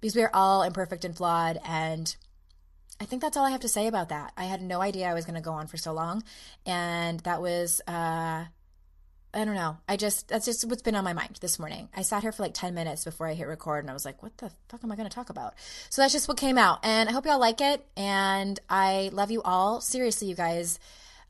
because 0.01 0.15
we 0.15 0.23
are 0.23 0.31
all 0.33 0.63
imperfect 0.63 1.05
and 1.05 1.17
flawed. 1.17 1.59
And 1.65 2.15
I 3.01 3.07
think 3.07 3.23
that's 3.23 3.37
all 3.37 3.45
I 3.45 3.51
have 3.51 3.63
to 3.63 3.69
say 3.69 3.89
about 3.89 4.11
that. 4.11 4.33
I 4.37 4.45
had 4.45 4.63
no 4.63 4.81
idea 4.81 5.09
I 5.09 5.15
was 5.15 5.25
going 5.25 5.35
to 5.35 5.41
go 5.41 5.53
on 5.53 5.67
for 5.67 5.77
so 5.77 5.93
long. 5.93 6.23
And 6.65 7.19
that 7.21 7.43
was, 7.43 7.81
uh, 7.89 8.45
I 9.35 9.45
don't 9.45 9.55
know. 9.55 9.77
I 9.87 9.97
just, 9.97 10.29
that's 10.29 10.47
just 10.47 10.65
what's 10.65 10.83
been 10.83 10.95
on 10.95 11.05
my 11.05 11.13
mind 11.13 11.39
this 11.41 11.59
morning. 11.59 11.89
I 11.95 12.03
sat 12.03 12.23
here 12.23 12.33
for 12.33 12.43
like 12.43 12.55
10 12.55 12.75
minutes 12.75 13.05
before 13.05 13.29
I 13.29 13.35
hit 13.35 13.47
record 13.47 13.85
and 13.85 13.91
I 13.91 13.93
was 13.93 14.05
like, 14.05 14.23
what 14.23 14.37
the 14.39 14.51
fuck 14.69 14.83
am 14.83 14.91
I 14.91 14.97
going 14.97 15.09
to 15.09 15.15
talk 15.15 15.29
about? 15.29 15.55
So 15.91 16.01
that's 16.01 16.15
just 16.15 16.29
what 16.29 16.39
came 16.39 16.57
out. 16.57 16.79
And 16.83 17.09
I 17.09 17.13
hope 17.13 17.27
y'all 17.27 17.39
like 17.39 17.61
it. 17.61 17.85
And 17.97 18.59
I 18.71 19.11
love 19.13 19.31
you 19.31 19.43
all. 19.43 19.81
Seriously, 19.81 20.29
you 20.29 20.35
guys. 20.35 20.79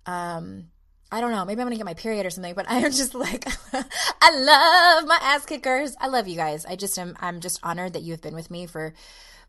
Um, 0.07 0.69
I 1.11 1.21
don't 1.21 1.33
know. 1.33 1.45
Maybe 1.45 1.61
I'm 1.61 1.67
gonna 1.67 1.77
get 1.77 1.87
my 1.87 1.95
period 1.95 2.27
or 2.27 2.31
something, 2.31 2.55
but 2.55 2.67
I 2.71 2.79
am 2.79 2.93
just 2.93 3.15
like, 3.15 3.47
I 3.73 4.39
love 4.39 5.07
my 5.07 5.19
ass 5.23 5.47
kickers. 5.47 5.97
I 6.01 6.09
love 6.09 6.29
you 6.29 6.37
guys. 6.37 6.67
I 6.67 6.77
just 6.77 6.99
am. 6.99 7.17
I'm 7.21 7.41
just 7.41 7.61
honored 7.63 7.95
that 7.95 8.03
you 8.03 8.13
have 8.13 8.21
been 8.21 8.35
with 8.35 8.51
me 8.51 8.67
for, 8.67 8.93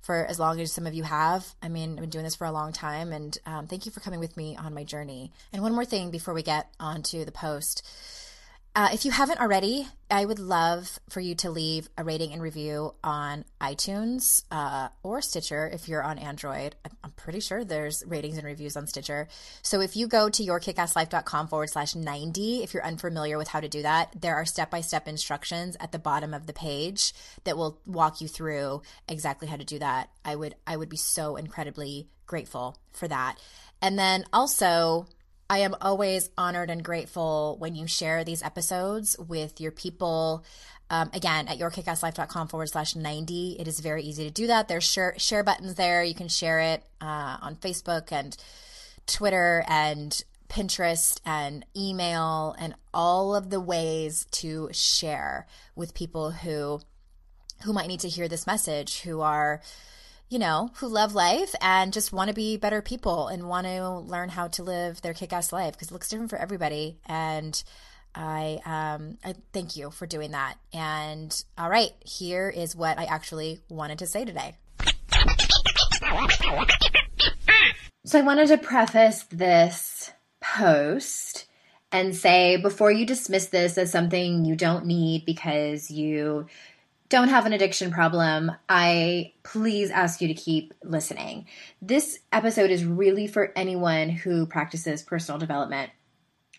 for 0.02 0.26
as 0.26 0.40
long 0.40 0.60
as 0.62 0.72
some 0.72 0.88
of 0.88 0.94
you 0.94 1.04
have. 1.04 1.46
I 1.62 1.68
mean, 1.68 1.94
I've 1.94 2.02
been 2.02 2.10
doing 2.10 2.24
this 2.24 2.36
for 2.36 2.46
a 2.46 2.52
long 2.52 2.72
time, 2.72 3.12
and 3.12 3.38
um, 3.46 3.68
thank 3.68 3.86
you 3.86 3.92
for 3.92 4.00
coming 4.00 4.20
with 4.20 4.38
me 4.38 4.56
on 4.56 4.74
my 4.74 4.84
journey. 4.84 5.32
And 5.52 5.62
one 5.62 5.76
more 5.76 5.86
thing 5.86 6.12
before 6.12 6.34
we 6.34 6.44
get 6.44 6.70
onto 6.80 7.26
the 7.26 7.32
post. 7.32 7.86
Uh, 8.76 8.90
if 8.94 9.04
you 9.04 9.12
haven't 9.12 9.42
already, 9.42 9.88
I 10.12 10.24
would 10.24 10.38
love 10.38 11.00
for 11.10 11.20
you 11.20 11.34
to 11.36 11.50
leave 11.50 11.90
a 11.98 12.04
rating 12.04 12.34
and 12.34 12.42
review 12.42 12.94
on 13.04 13.44
iTunes 13.60 14.44
uh, 14.52 14.90
or 15.02 15.22
Stitcher 15.22 15.68
if 15.74 15.90
you're 15.90 16.04
on 16.04 16.20
Android. 16.20 16.76
I'm 17.04 17.12
pretty 17.12 17.40
sure 17.40 17.66
there's 17.66 18.04
ratings 18.06 18.38
and 18.38 18.46
reviews 18.46 18.78
on 18.78 18.86
Stitcher. 18.86 19.28
So 19.64 19.82
if 19.82 19.96
you 19.96 20.08
go 20.08 20.30
to 20.30 20.44
yourkickasslife.com 20.44 21.48
forward 21.48 21.72
slash 21.72 21.96
90, 21.96 22.64
if 22.64 22.74
you're 22.74 22.86
unfamiliar 22.86 23.40
with 23.40 23.48
how 23.48 23.60
to 23.60 23.68
do 23.68 23.82
that, 23.82 24.14
there 24.20 24.36
are 24.36 24.46
step 24.46 24.70
by 24.70 24.82
step 24.82 25.08
instructions 25.08 25.76
at 25.80 25.92
the 25.92 26.00
bottom 26.00 26.34
of 26.36 26.46
the 26.46 26.54
page 26.54 27.14
that 27.46 27.58
will 27.58 27.80
walk 27.88 28.22
you 28.22 28.28
through 28.28 28.84
exactly 29.08 29.48
how 29.48 29.58
to 29.58 29.66
do 29.66 29.80
that. 29.80 30.12
I 30.24 30.36
would, 30.36 30.54
I 30.68 30.78
would 30.78 30.90
be 30.90 30.98
so 30.98 31.38
incredibly 31.38 32.08
grateful 32.28 32.78
for 32.94 33.08
that. 33.08 33.40
And 33.82 33.98
then 33.98 34.26
also, 34.32 35.08
I 35.50 35.60
am 35.60 35.76
always 35.82 36.30
honored 36.38 36.70
and 36.70 36.84
grateful 36.84 37.56
when 37.58 37.74
you 37.74 37.88
share 37.88 38.24
these 38.24 38.44
episodes 38.44 39.18
with 39.18 39.60
your 39.60 39.72
people. 39.72 40.46
Um, 40.92 41.10
again, 41.14 41.48
at 41.48 41.58
yourkickasslife.com 41.58 42.48
forward 42.50 42.70
slash 42.70 42.96
90. 42.96 43.58
It 43.60 43.68
is 43.68 43.80
very 43.80 44.04
easy 44.04 44.26
to 44.26 44.32
do 44.32 44.48
that. 44.48 44.68
There's 44.68 44.84
share, 44.84 45.16
share 45.18 45.44
buttons 45.44 45.76
there. 45.76 46.04
You 46.04 46.14
can 46.14 46.28
share 46.28 46.60
it 46.60 46.84
uh, 47.02 47.38
on 47.42 47.56
Facebook 47.56 48.12
and 48.12 48.38
Twitter 49.08 49.64
and 49.68 50.24
Pinterest 50.50 51.20
and 51.26 51.66
email 51.76 52.56
and 52.60 52.76
all 52.94 53.36
of 53.36 53.50
the 53.50 53.60
ways 53.60 54.26
to 54.32 54.70
share 54.72 55.48
with 55.76 55.94
people 55.94 56.32
who 56.32 56.82
who 57.64 57.74
might 57.74 57.88
need 57.88 58.00
to 58.00 58.08
hear 58.08 58.30
this 58.30 58.48
message, 58.48 59.02
who 59.02 59.20
are 59.20 59.62
you 60.30 60.38
know, 60.38 60.70
who 60.76 60.88
love 60.88 61.16
life 61.16 61.56
and 61.60 61.92
just 61.92 62.14
want 62.14 62.28
to 62.28 62.36
be 62.36 62.56
better 62.56 62.82
people 62.82 63.28
and 63.28 63.50
want 63.50 63.66
to 63.66 63.90
learn 63.90 64.30
how 64.30 64.48
to 64.48 64.64
live 64.64 65.02
their 65.02 65.14
kick 65.14 65.34
ass 65.34 65.52
life 65.52 65.74
because 65.74 65.90
it 65.90 65.94
looks 65.94 66.08
different 66.08 66.30
for 66.30 66.38
everybody. 66.38 67.00
And 67.08 67.62
I, 68.14 68.60
um, 68.66 69.18
I 69.26 69.34
thank 69.54 69.76
you 69.76 69.90
for 69.90 70.06
doing 70.06 70.32
that. 70.32 70.56
And 70.72 71.44
all 71.58 71.70
right, 71.70 71.92
here 72.06 72.48
is 72.48 72.76
what 72.76 73.00
I 73.00 73.06
actually 73.06 73.60
wanted 73.70 74.00
to 74.00 74.08
say 74.08 74.24
today. 74.24 74.56
So 78.06 78.20
I 78.20 78.22
wanted 78.22 78.48
to 78.50 78.58
preface 78.58 79.24
this 79.24 80.12
post 80.42 81.48
and 81.92 82.16
say 82.16 82.58
before 82.58 82.92
you 82.92 83.06
dismiss 83.06 83.48
this 83.48 83.78
as 83.78 83.92
something 83.92 84.46
you 84.46 84.56
don't 84.56 84.86
need 84.86 85.26
because 85.26 85.90
you 85.90 86.46
don't 87.10 87.30
have 87.30 87.48
an 87.48 87.54
addiction 87.54 87.92
problem, 87.92 88.52
I 88.70 89.34
please 89.44 89.90
ask 89.90 90.22
you 90.22 90.28
to 90.28 90.34
keep 90.36 90.74
listening. 90.84 91.48
This 91.82 92.20
episode 92.32 92.70
is 92.70 92.86
really 92.86 93.26
for 93.26 93.52
anyone 93.56 94.10
who 94.10 94.46
practices 94.46 95.02
personal 95.02 95.40
development, 95.40 95.90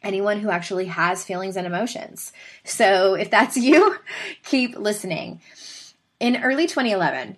anyone 0.02 0.40
who 0.40 0.50
actually 0.50 0.86
has 0.86 1.24
feelings 1.24 1.56
and 1.56 1.68
emotions. 1.68 2.32
So 2.64 3.14
if 3.14 3.30
that's 3.30 3.56
you, 3.56 3.96
keep 4.42 4.76
listening. 4.76 5.40
In 6.18 6.42
early 6.42 6.66
2011, 6.66 7.36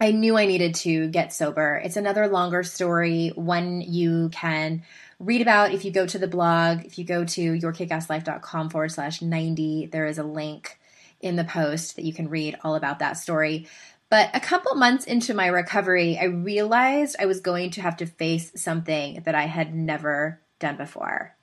I 0.00 0.12
knew 0.12 0.36
I 0.36 0.46
needed 0.46 0.76
to 0.76 1.08
get 1.08 1.32
sober. 1.32 1.80
It's 1.84 1.96
another 1.96 2.28
longer 2.28 2.62
story, 2.62 3.32
one 3.34 3.80
you 3.80 4.30
can 4.30 4.84
read 5.18 5.42
about 5.42 5.72
if 5.72 5.84
you 5.84 5.90
go 5.90 6.06
to 6.06 6.18
the 6.18 6.28
blog. 6.28 6.84
If 6.84 6.98
you 6.98 7.04
go 7.04 7.24
to 7.24 7.52
yourkickasslife.com 7.52 8.70
forward 8.70 8.92
slash 8.92 9.22
90, 9.22 9.86
there 9.86 10.06
is 10.06 10.18
a 10.18 10.24
link 10.24 10.78
in 11.22 11.36
the 11.36 11.44
post 11.44 11.96
that 11.96 12.04
you 12.04 12.12
can 12.12 12.28
read 12.28 12.56
all 12.62 12.74
about 12.74 12.98
that 12.98 13.16
story. 13.16 13.68
But 14.10 14.28
a 14.34 14.40
couple 14.40 14.74
months 14.74 15.06
into 15.06 15.32
my 15.32 15.46
recovery, 15.46 16.18
I 16.18 16.24
realized 16.24 17.16
I 17.18 17.26
was 17.26 17.40
going 17.40 17.70
to 17.70 17.82
have 17.82 17.96
to 17.98 18.06
face 18.06 18.52
something 18.56 19.22
that 19.24 19.34
I 19.34 19.44
had 19.44 19.74
never 19.74 20.40
done 20.58 20.76
before 20.76 21.34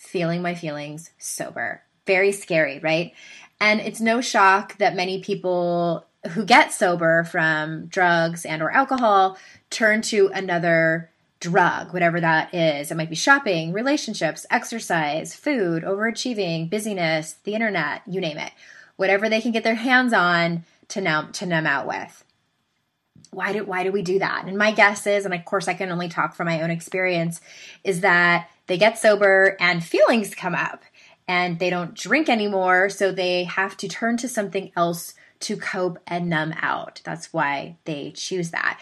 feeling 0.00 0.40
my 0.40 0.54
feelings 0.54 1.10
sober. 1.18 1.82
Very 2.06 2.32
scary, 2.32 2.78
right? 2.78 3.12
And 3.60 3.80
it's 3.80 4.00
no 4.00 4.22
shock 4.22 4.78
that 4.78 4.96
many 4.96 5.22
people 5.22 6.06
who 6.32 6.44
get 6.44 6.72
sober 6.72 7.24
from 7.24 7.86
drugs 7.86 8.46
and 8.46 8.62
or 8.62 8.70
alcohol 8.70 9.36
turn 9.68 10.00
to 10.02 10.28
another 10.28 11.09
drug, 11.40 11.92
whatever 11.92 12.20
that 12.20 12.54
is. 12.54 12.90
It 12.90 12.96
might 12.96 13.10
be 13.10 13.16
shopping, 13.16 13.72
relationships, 13.72 14.46
exercise, 14.50 15.34
food, 15.34 15.82
overachieving, 15.82 16.70
busyness, 16.70 17.34
the 17.44 17.54
internet, 17.54 18.02
you 18.06 18.20
name 18.20 18.38
it 18.38 18.52
whatever 19.00 19.30
they 19.30 19.40
can 19.40 19.50
get 19.50 19.64
their 19.64 19.76
hands 19.76 20.12
on 20.12 20.62
to 20.88 21.00
numb 21.00 21.32
to 21.32 21.46
numb 21.46 21.66
out 21.66 21.86
with. 21.86 22.22
Why 23.30 23.54
do 23.54 23.64
why 23.64 23.82
do 23.82 23.90
we 23.90 24.02
do 24.02 24.18
that? 24.18 24.44
And 24.46 24.58
my 24.58 24.72
guess 24.72 25.06
is, 25.06 25.24
and 25.24 25.32
of 25.32 25.42
course 25.46 25.68
I 25.68 25.72
can 25.72 25.90
only 25.90 26.10
talk 26.10 26.34
from 26.34 26.44
my 26.44 26.60
own 26.60 26.70
experience, 26.70 27.40
is 27.82 28.02
that 28.02 28.50
they 28.66 28.76
get 28.76 28.98
sober 28.98 29.56
and 29.58 29.82
feelings 29.82 30.34
come 30.34 30.54
up 30.54 30.82
and 31.26 31.58
they 31.58 31.70
don't 31.70 31.94
drink 31.94 32.28
anymore, 32.28 32.90
so 32.90 33.10
they 33.10 33.44
have 33.44 33.74
to 33.78 33.88
turn 33.88 34.18
to 34.18 34.28
something 34.28 34.70
else 34.76 35.14
to 35.40 35.56
cope 35.56 35.98
and 36.06 36.28
numb 36.28 36.52
out. 36.60 37.00
That's 37.02 37.32
why 37.32 37.78
they 37.86 38.12
choose 38.14 38.50
that. 38.50 38.78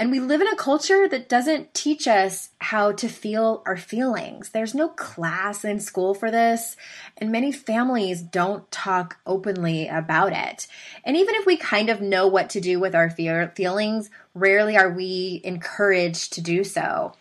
And 0.00 0.10
we 0.10 0.18
live 0.18 0.40
in 0.40 0.48
a 0.48 0.56
culture 0.56 1.06
that 1.08 1.28
doesn't 1.28 1.74
teach 1.74 2.08
us 2.08 2.48
how 2.58 2.90
to 2.92 3.06
feel 3.06 3.62
our 3.66 3.76
feelings. 3.76 4.48
There's 4.48 4.74
no 4.74 4.88
class 4.88 5.62
in 5.62 5.78
school 5.78 6.14
for 6.14 6.30
this, 6.30 6.74
and 7.18 7.30
many 7.30 7.52
families 7.52 8.22
don't 8.22 8.70
talk 8.70 9.18
openly 9.26 9.88
about 9.88 10.32
it. 10.32 10.66
And 11.04 11.18
even 11.18 11.34
if 11.34 11.44
we 11.44 11.58
kind 11.58 11.90
of 11.90 12.00
know 12.00 12.26
what 12.26 12.48
to 12.48 12.62
do 12.62 12.80
with 12.80 12.94
our 12.94 13.10
feelings, 13.10 14.08
rarely 14.32 14.74
are 14.74 14.90
we 14.90 15.42
encouraged 15.44 16.32
to 16.32 16.40
do 16.40 16.64
so. 16.64 17.12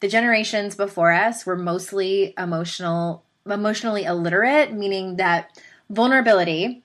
The 0.00 0.08
generations 0.08 0.74
before 0.74 1.12
us 1.12 1.44
were 1.44 1.54
mostly 1.54 2.32
emotional 2.38 3.24
emotionally 3.44 4.04
illiterate, 4.04 4.72
meaning 4.72 5.16
that 5.16 5.60
vulnerability 5.90 6.81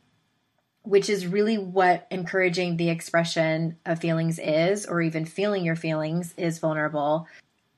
which 0.87 1.09
is 1.09 1.27
really 1.27 1.57
what 1.57 2.07
encouraging 2.09 2.77
the 2.77 2.89
expression 2.89 3.77
of 3.85 3.99
feelings 3.99 4.39
is, 4.39 4.85
or 4.85 5.01
even 5.01 5.25
feeling 5.25 5.65
your 5.65 5.75
feelings 5.75 6.33
is 6.37 6.59
vulnerable. 6.59 7.27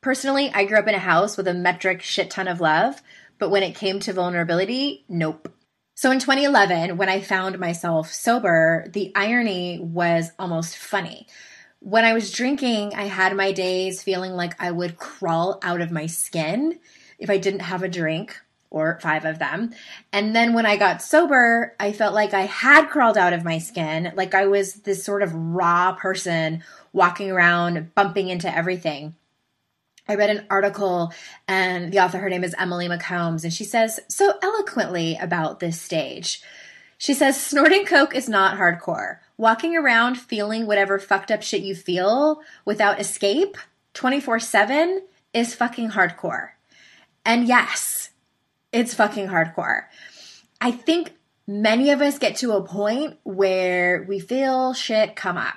Personally, 0.02 0.52
I 0.54 0.66
grew 0.66 0.78
up 0.78 0.88
in 0.88 0.96
a 0.96 1.00
house 1.00 1.36
with 1.36 1.48
a 1.48 1.54
metric 1.54 2.02
shit 2.02 2.30
ton 2.30 2.48
of 2.48 2.62
love, 2.62 3.02
but 3.40 3.50
when 3.50 3.64
it 3.64 3.76
came 3.76 4.00
to 4.02 4.14
vulnerability, 4.14 5.06
nope. 5.10 5.52
So 5.96 6.12
in 6.12 6.20
2011, 6.20 6.98
when 6.98 7.10
I 7.10 7.20
found 7.20 7.60
myself 7.60 8.14
sober, 8.14 8.86
the 8.94 9.12
irony 9.16 9.80
was 9.82 10.32
almost 10.38 10.78
funny. 10.78 11.28
When 11.80 12.06
I 12.06 12.14
was 12.14 12.32
drinking, 12.32 12.94
I 12.96 13.06
had 13.06 13.36
my 13.36 13.52
days 13.52 14.04
feeling 14.04 14.34
like 14.34 14.62
I 14.62 14.72
would 14.72 14.98
crawl 14.98 15.60
out 15.64 15.82
of 15.82 15.92
my 15.92 16.06
skin 16.06 16.80
if 17.18 17.30
I 17.30 17.38
didn't 17.38 17.62
have 17.62 17.84
a 17.84 17.90
drink 17.90 18.40
or 18.72 19.00
five 19.02 19.26
of 19.26 19.40
them. 19.40 19.72
And 20.14 20.36
then 20.36 20.54
when 20.54 20.66
I 20.66 20.78
got 20.78 21.02
sober, 21.02 21.76
I 21.80 21.92
felt 21.92 22.14
like 22.14 22.34
I 22.34 22.42
had 22.42 22.90
crawled 22.90 23.18
out 23.18 23.34
of 23.34 23.44
my 23.44 23.58
skin, 23.58 24.14
like 24.16 24.36
I 24.36 24.48
was 24.48 24.74
this 24.76 25.04
sort 25.04 25.24
of 25.24 25.34
raw 25.34 25.94
person 25.94 26.64
walking 26.94 27.32
around, 27.32 27.94
bumping 27.96 28.30
into 28.30 28.56
everything. 28.56 29.16
I 30.08 30.16
read 30.16 30.32
an 30.32 30.46
article, 30.50 31.14
and 31.48 31.92
the 31.92 32.00
author, 32.00 32.18
her 32.18 32.30
name 32.30 32.44
is 32.44 32.56
Emily 32.58 32.88
McCombs, 32.88 33.44
and 33.44 33.54
she 33.54 33.64
says 33.64 34.00
so 34.08 34.34
eloquently 34.42 35.16
about 35.22 35.60
this 35.60 35.80
stage. 35.80 36.42
She 36.98 37.14
says, 37.14 37.42
snorting 37.42 37.86
coke 37.86 38.16
is 38.16 38.28
not 38.28 38.58
hardcore. 38.58 39.20
Walking 39.38 39.78
around 39.78 40.16
feeling 40.16 40.66
whatever 40.66 41.00
fucked 41.00 41.32
up 41.32 41.44
shit 41.44 41.62
you 41.62 41.76
feel 41.76 42.42
without 42.66 43.00
escape 43.00 43.56
24 43.94 44.40
7 44.40 45.02
is 45.34 45.56
fucking 45.56 45.92
hardcore. 45.92 46.50
And 47.24 47.48
yes, 47.48 48.10
it's 48.72 48.94
fucking 48.94 49.28
hardcore. 49.28 49.84
I 50.62 50.72
think 50.72 51.14
many 51.48 51.90
of 51.90 52.02
us 52.02 52.20
get 52.20 52.36
to 52.38 52.52
a 52.52 52.64
point 52.64 53.18
where 53.24 54.06
we 54.08 54.20
feel 54.20 54.74
shit 54.74 55.16
come 55.16 55.38
up 55.38 55.56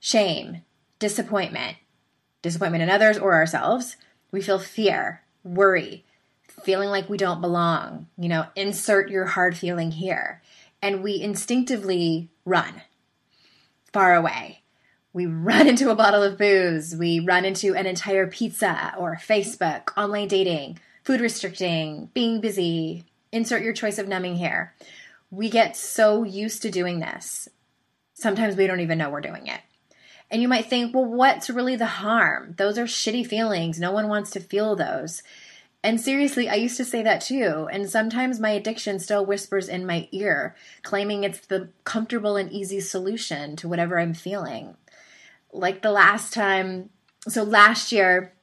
shame, 0.00 0.62
disappointment, 0.98 1.76
disappointment 2.42 2.82
in 2.82 2.90
others 2.90 3.18
or 3.18 3.34
ourselves. 3.34 3.96
We 4.30 4.40
feel 4.40 4.58
fear, 4.58 5.22
worry, 5.42 6.04
feeling 6.62 6.88
like 6.88 7.08
we 7.08 7.16
don't 7.16 7.40
belong. 7.40 8.06
You 8.16 8.28
know, 8.28 8.46
insert 8.54 9.10
your 9.10 9.26
hard 9.26 9.56
feeling 9.56 9.90
here. 9.90 10.42
And 10.80 11.02
we 11.02 11.20
instinctively 11.20 12.28
run 12.44 12.82
far 13.92 14.14
away. 14.14 14.62
We 15.12 15.26
run 15.26 15.66
into 15.66 15.90
a 15.90 15.96
bottle 15.96 16.22
of 16.22 16.38
booze. 16.38 16.94
We 16.94 17.20
run 17.20 17.44
into 17.44 17.74
an 17.74 17.86
entire 17.86 18.26
pizza 18.26 18.94
or 18.96 19.16
Facebook, 19.16 19.88
online 19.96 20.28
dating, 20.28 20.78
food 21.08 21.22
restricting, 21.22 22.10
being 22.12 22.38
busy, 22.38 23.02
insert 23.32 23.62
your 23.62 23.72
choice 23.72 23.96
of 23.96 24.06
numbing 24.06 24.36
here. 24.36 24.74
We 25.30 25.48
get 25.48 25.74
so 25.74 26.22
used 26.22 26.60
to 26.60 26.70
doing 26.70 27.00
this. 27.00 27.48
Sometimes 28.12 28.56
we 28.56 28.66
don't 28.66 28.80
even 28.80 28.98
know 28.98 29.08
we're 29.08 29.22
doing 29.22 29.46
it. 29.46 29.62
And 30.30 30.42
you 30.42 30.48
might 30.48 30.66
think, 30.66 30.94
well, 30.94 31.06
what's 31.06 31.48
really 31.48 31.76
the 31.76 31.86
harm? 31.86 32.56
Those 32.58 32.76
are 32.76 32.84
shitty 32.84 33.26
feelings. 33.26 33.80
No 33.80 33.90
one 33.90 34.08
wants 34.08 34.32
to 34.32 34.40
feel 34.40 34.76
those. 34.76 35.22
And 35.82 35.98
seriously, 35.98 36.46
I 36.46 36.56
used 36.56 36.76
to 36.76 36.84
say 36.84 37.02
that 37.04 37.22
too. 37.22 37.66
And 37.72 37.88
sometimes 37.88 38.38
my 38.38 38.50
addiction 38.50 38.98
still 38.98 39.24
whispers 39.24 39.70
in 39.70 39.86
my 39.86 40.08
ear, 40.12 40.54
claiming 40.82 41.24
it's 41.24 41.40
the 41.40 41.70
comfortable 41.84 42.36
and 42.36 42.52
easy 42.52 42.80
solution 42.80 43.56
to 43.56 43.66
whatever 43.66 43.98
I'm 43.98 44.12
feeling. 44.12 44.76
Like 45.54 45.80
the 45.80 45.90
last 45.90 46.34
time, 46.34 46.90
so 47.26 47.44
last 47.44 47.92
year, 47.92 48.34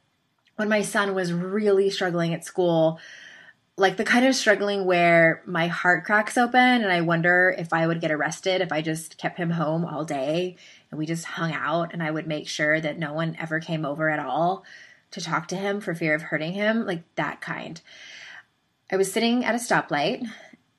when 0.55 0.69
my 0.69 0.81
son 0.81 1.13
was 1.13 1.33
really 1.33 1.89
struggling 1.89 2.33
at 2.33 2.45
school, 2.45 2.99
like 3.77 3.97
the 3.97 4.05
kind 4.05 4.25
of 4.25 4.35
struggling 4.35 4.85
where 4.85 5.43
my 5.45 5.67
heart 5.67 6.05
cracks 6.05 6.37
open 6.37 6.59
and 6.59 6.91
I 6.91 7.01
wonder 7.01 7.53
if 7.57 7.73
I 7.73 7.85
would 7.85 7.99
get 7.99 8.11
arrested 8.11 8.61
if 8.61 8.71
I 8.71 8.81
just 8.81 9.17
kept 9.17 9.37
him 9.37 9.49
home 9.49 9.83
all 9.83 10.05
day 10.05 10.55
and 10.89 10.97
we 10.97 11.05
just 11.05 11.25
hung 11.25 11.51
out 11.51 11.91
and 11.91 12.01
I 12.01 12.09
would 12.09 12.25
make 12.25 12.47
sure 12.47 12.79
that 12.79 12.97
no 12.97 13.13
one 13.13 13.35
ever 13.39 13.59
came 13.59 13.85
over 13.85 14.09
at 14.09 14.19
all 14.19 14.63
to 15.11 15.21
talk 15.21 15.47
to 15.49 15.57
him 15.57 15.81
for 15.81 15.93
fear 15.93 16.15
of 16.15 16.21
hurting 16.21 16.53
him, 16.53 16.85
like 16.85 17.03
that 17.15 17.41
kind. 17.41 17.81
I 18.89 18.95
was 18.95 19.11
sitting 19.11 19.43
at 19.43 19.55
a 19.55 19.57
stoplight 19.57 20.25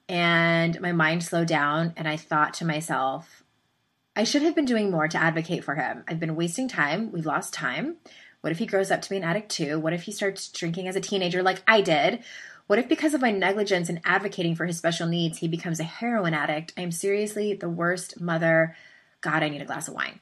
and 0.08 0.80
my 0.80 0.92
mind 0.92 1.22
slowed 1.22 1.48
down 1.48 1.92
and 1.96 2.08
I 2.08 2.16
thought 2.16 2.54
to 2.54 2.64
myself, 2.64 3.42
I 4.14 4.24
should 4.24 4.42
have 4.42 4.54
been 4.54 4.64
doing 4.64 4.90
more 4.90 5.08
to 5.08 5.18
advocate 5.18 5.64
for 5.64 5.74
him. 5.74 6.02
I've 6.08 6.20
been 6.20 6.36
wasting 6.36 6.68
time. 6.68 7.12
We've 7.12 7.26
lost 7.26 7.52
time. 7.52 7.96
What 8.46 8.52
if 8.52 8.60
he 8.60 8.66
grows 8.66 8.92
up 8.92 9.02
to 9.02 9.10
be 9.10 9.16
an 9.16 9.24
addict 9.24 9.48
too? 9.48 9.80
What 9.80 9.92
if 9.92 10.04
he 10.04 10.12
starts 10.12 10.46
drinking 10.46 10.86
as 10.86 10.94
a 10.94 11.00
teenager 11.00 11.42
like 11.42 11.64
I 11.66 11.80
did? 11.80 12.22
What 12.68 12.78
if, 12.78 12.88
because 12.88 13.12
of 13.12 13.20
my 13.20 13.32
negligence 13.32 13.88
in 13.88 14.00
advocating 14.04 14.54
for 14.54 14.66
his 14.66 14.78
special 14.78 15.08
needs, 15.08 15.38
he 15.38 15.48
becomes 15.48 15.80
a 15.80 15.82
heroin 15.82 16.32
addict? 16.32 16.72
I 16.78 16.82
am 16.82 16.92
seriously 16.92 17.54
the 17.54 17.68
worst 17.68 18.20
mother. 18.20 18.76
God, 19.20 19.42
I 19.42 19.48
need 19.48 19.62
a 19.62 19.64
glass 19.64 19.88
of 19.88 19.94
wine. 19.94 20.20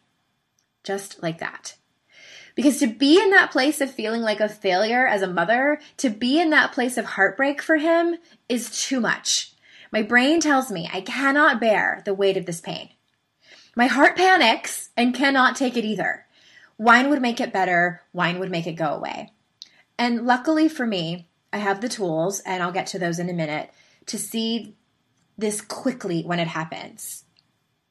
Just 0.84 1.22
like 1.22 1.36
that. 1.40 1.76
Because 2.54 2.78
to 2.78 2.86
be 2.86 3.20
in 3.20 3.28
that 3.32 3.50
place 3.50 3.82
of 3.82 3.90
feeling 3.90 4.22
like 4.22 4.40
a 4.40 4.48
failure 4.48 5.06
as 5.06 5.20
a 5.20 5.26
mother, 5.26 5.78
to 5.98 6.08
be 6.08 6.40
in 6.40 6.48
that 6.48 6.72
place 6.72 6.96
of 6.96 7.04
heartbreak 7.04 7.60
for 7.60 7.76
him 7.76 8.16
is 8.48 8.86
too 8.86 9.00
much. 9.00 9.52
My 9.92 10.00
brain 10.00 10.40
tells 10.40 10.72
me 10.72 10.88
I 10.90 11.02
cannot 11.02 11.60
bear 11.60 12.00
the 12.06 12.14
weight 12.14 12.38
of 12.38 12.46
this 12.46 12.62
pain. 12.62 12.88
My 13.76 13.86
heart 13.86 14.16
panics 14.16 14.88
and 14.96 15.14
cannot 15.14 15.56
take 15.56 15.76
it 15.76 15.84
either. 15.84 16.23
Wine 16.78 17.10
would 17.10 17.22
make 17.22 17.40
it 17.40 17.52
better, 17.52 18.02
wine 18.12 18.38
would 18.38 18.50
make 18.50 18.66
it 18.66 18.72
go 18.72 18.94
away. 18.94 19.32
And 19.98 20.26
luckily 20.26 20.68
for 20.68 20.86
me, 20.86 21.28
I 21.52 21.58
have 21.58 21.80
the 21.80 21.88
tools, 21.88 22.40
and 22.40 22.62
I'll 22.62 22.72
get 22.72 22.88
to 22.88 22.98
those 22.98 23.18
in 23.18 23.30
a 23.30 23.34
minute, 23.34 23.70
to 24.06 24.18
see 24.18 24.74
this 25.38 25.60
quickly 25.60 26.22
when 26.22 26.40
it 26.40 26.48
happens 26.48 27.24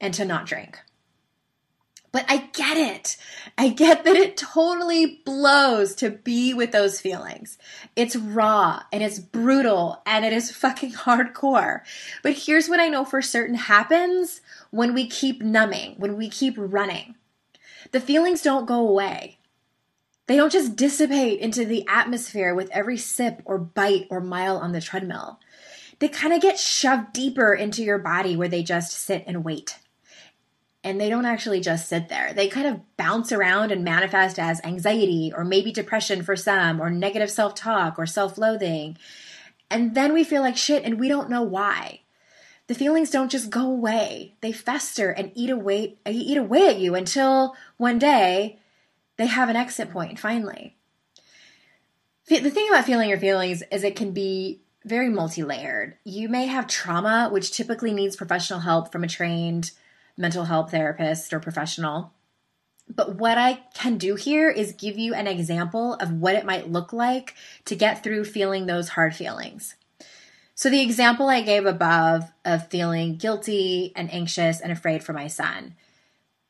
and 0.02 0.14
to 0.14 0.26
not 0.26 0.46
drink. 0.46 0.80
But 2.12 2.26
I 2.30 2.50
get 2.54 2.78
it. 2.78 3.18
I 3.58 3.70
get 3.70 4.04
that 4.04 4.16
it 4.16 4.38
totally 4.38 5.22
blows 5.26 5.96
to 5.96 6.12
be 6.12 6.54
with 6.54 6.72
those 6.72 7.02
feelings. 7.02 7.58
It's 7.96 8.16
raw 8.16 8.84
and 8.92 9.02
it's 9.02 9.18
brutal 9.18 10.00
and 10.06 10.24
it 10.24 10.32
is 10.32 10.52
fucking 10.52 10.92
hardcore. 10.92 11.82
But 12.22 12.34
here's 12.34 12.70
what 12.70 12.80
I 12.80 12.88
know 12.90 13.04
for 13.04 13.24
certain 13.24 13.56
happens 13.56 14.42
when 14.70 14.94
we 14.94 15.08
keep 15.08 15.42
numbing, 15.42 15.96
when 15.98 16.16
we 16.16 16.30
keep 16.30 16.54
running. 16.56 17.16
The 17.94 18.02
feelings 18.02 18.42
don't 18.42 18.66
go 18.66 18.88
away. 18.88 19.38
They 20.26 20.36
don't 20.36 20.52
just 20.52 20.76
dissipate 20.76 21.40
into 21.40 21.64
the 21.64 21.88
atmosphere 21.88 22.56
with 22.56 22.72
every 22.72 22.98
sip 22.98 23.44
or 23.46 23.60
bite 23.60 24.08
or 24.10 24.20
mile 24.20 24.58
on 24.58 24.72
the 24.72 24.82
treadmill. 24.82 25.40
They 26.00 26.08
kind 26.08 26.34
of 26.34 26.42
get 26.42 26.58
shoved 26.58 27.14
deeper 27.14 27.54
into 27.54 27.84
your 27.84 28.00
body 28.00 28.36
where 28.36 28.48
they 28.48 28.64
just 28.64 28.94
sit 28.94 29.24
and 29.28 29.44
wait. 29.44 29.78
And 30.84 31.00
they 31.00 31.08
don't 31.08 31.28
actually 31.28 31.62
just 31.62 31.88
sit 31.88 32.10
there. 32.10 32.34
They 32.34 32.48
kind 32.48 32.66
of 32.66 32.82
bounce 32.98 33.32
around 33.32 33.72
and 33.72 33.84
manifest 33.84 34.40
as 34.40 34.60
anxiety 34.64 35.32
or 35.34 35.44
maybe 35.44 35.72
depression 35.72 36.24
for 36.24 36.36
some 36.36 36.82
or 36.82 36.90
negative 36.90 37.30
self 37.30 37.54
talk 37.54 38.00
or 38.00 38.08
self 38.08 38.40
loathing. 38.40 38.98
And 39.70 39.94
then 39.94 40.14
we 40.14 40.24
feel 40.24 40.42
like 40.42 40.58
shit 40.58 40.84
and 40.84 41.00
we 41.00 41.10
don't 41.10 41.30
know 41.30 41.44
why. 41.44 42.03
The 42.68 42.76
feelings 42.76 43.10
don't 43.10 43.32
just 43.32 43.50
go 43.50 43.66
away. 43.66 44.36
They 44.42 44.52
fester 44.52 45.12
and 45.12 45.32
eat 45.36 45.50
away 45.50 45.98
eat 46.08 46.38
away 46.38 46.68
at 46.68 46.80
you 46.80 46.96
until 46.96 47.56
one 47.78 48.00
day 48.00 48.60
they 49.18 49.28
have 49.28 49.50
an 49.50 49.56
exit 49.56 49.92
point 49.92 50.20
finally. 50.20 50.78
The 52.28 52.50
thing 52.50 52.70
about 52.70 52.86
feeling 52.86 53.10
your 53.10 53.20
feelings 53.20 53.64
is 53.70 53.84
it 53.84 53.98
can 53.98 54.12
be 54.12 54.62
very 54.86 55.10
multi 55.10 55.44
layered. 55.44 55.98
You 56.04 56.30
may 56.30 56.48
have 56.48 56.68
trauma, 56.68 57.30
which 57.32 57.52
typically 57.52 57.94
needs 57.94 58.16
professional 58.16 58.62
help 58.62 58.92
from 58.92 59.04
a 59.04 59.08
trained 59.08 59.72
mental 60.18 60.46
health 60.46 60.72
therapist 60.72 61.34
or 61.34 61.40
professional. 61.40 62.14
But 62.94 63.16
what 63.16 63.38
I 63.38 63.64
can 63.74 63.98
do 63.98 64.16
here 64.16 64.50
is 64.50 64.74
give 64.74 64.98
you 64.98 65.14
an 65.14 65.28
example 65.28 65.96
of 65.96 66.12
what 66.12 66.36
it 66.36 66.46
might 66.46 66.72
look 66.72 66.94
like 66.94 67.34
to 67.66 67.76
get 67.76 68.04
through 68.04 68.26
feeling 68.26 68.66
those 68.66 68.90
hard 68.90 69.16
feelings. 69.16 69.76
So, 70.56 70.70
the 70.70 70.82
example 70.82 71.30
I 71.30 71.42
gave 71.42 71.66
above 71.66 72.32
of 72.46 72.68
feeling 72.70 73.16
guilty 73.16 73.92
and 73.96 74.14
anxious 74.14 74.62
and 74.62 74.72
afraid 74.72 75.04
for 75.04 75.12
my 75.12 75.28
son, 75.28 75.76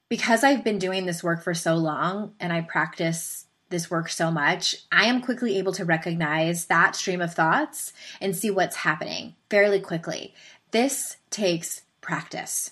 because 0.10 0.44
I've 0.44 0.64
been 0.64 0.78
doing 0.78 1.06
this 1.06 1.24
work 1.24 1.42
for 1.42 1.54
so 1.54 1.76
long 1.76 2.34
and 2.40 2.52
I 2.52 2.62
practice 2.62 3.46
this 3.70 3.90
work 3.90 4.10
so 4.10 4.30
much, 4.30 4.76
I 4.92 5.06
am 5.06 5.22
quickly 5.22 5.58
able 5.58 5.74
to 5.74 5.86
recognize 5.86 6.66
that 6.66 6.96
stream 6.96 7.22
of 7.22 7.34
thoughts 7.34 7.94
and 8.22 8.36
see 8.36 8.52
what's 8.52 8.78
happening 8.78 9.36
fairly 9.50 9.80
quickly. 9.80 10.34
This 10.72 11.18
takes 11.30 11.82
practice. 12.02 12.72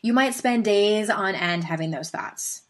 You 0.00 0.12
might 0.12 0.34
spend 0.34 0.64
days 0.64 1.08
on 1.08 1.34
end 1.34 1.64
having 1.64 1.92
those 1.92 2.10
thoughts. 2.10 2.62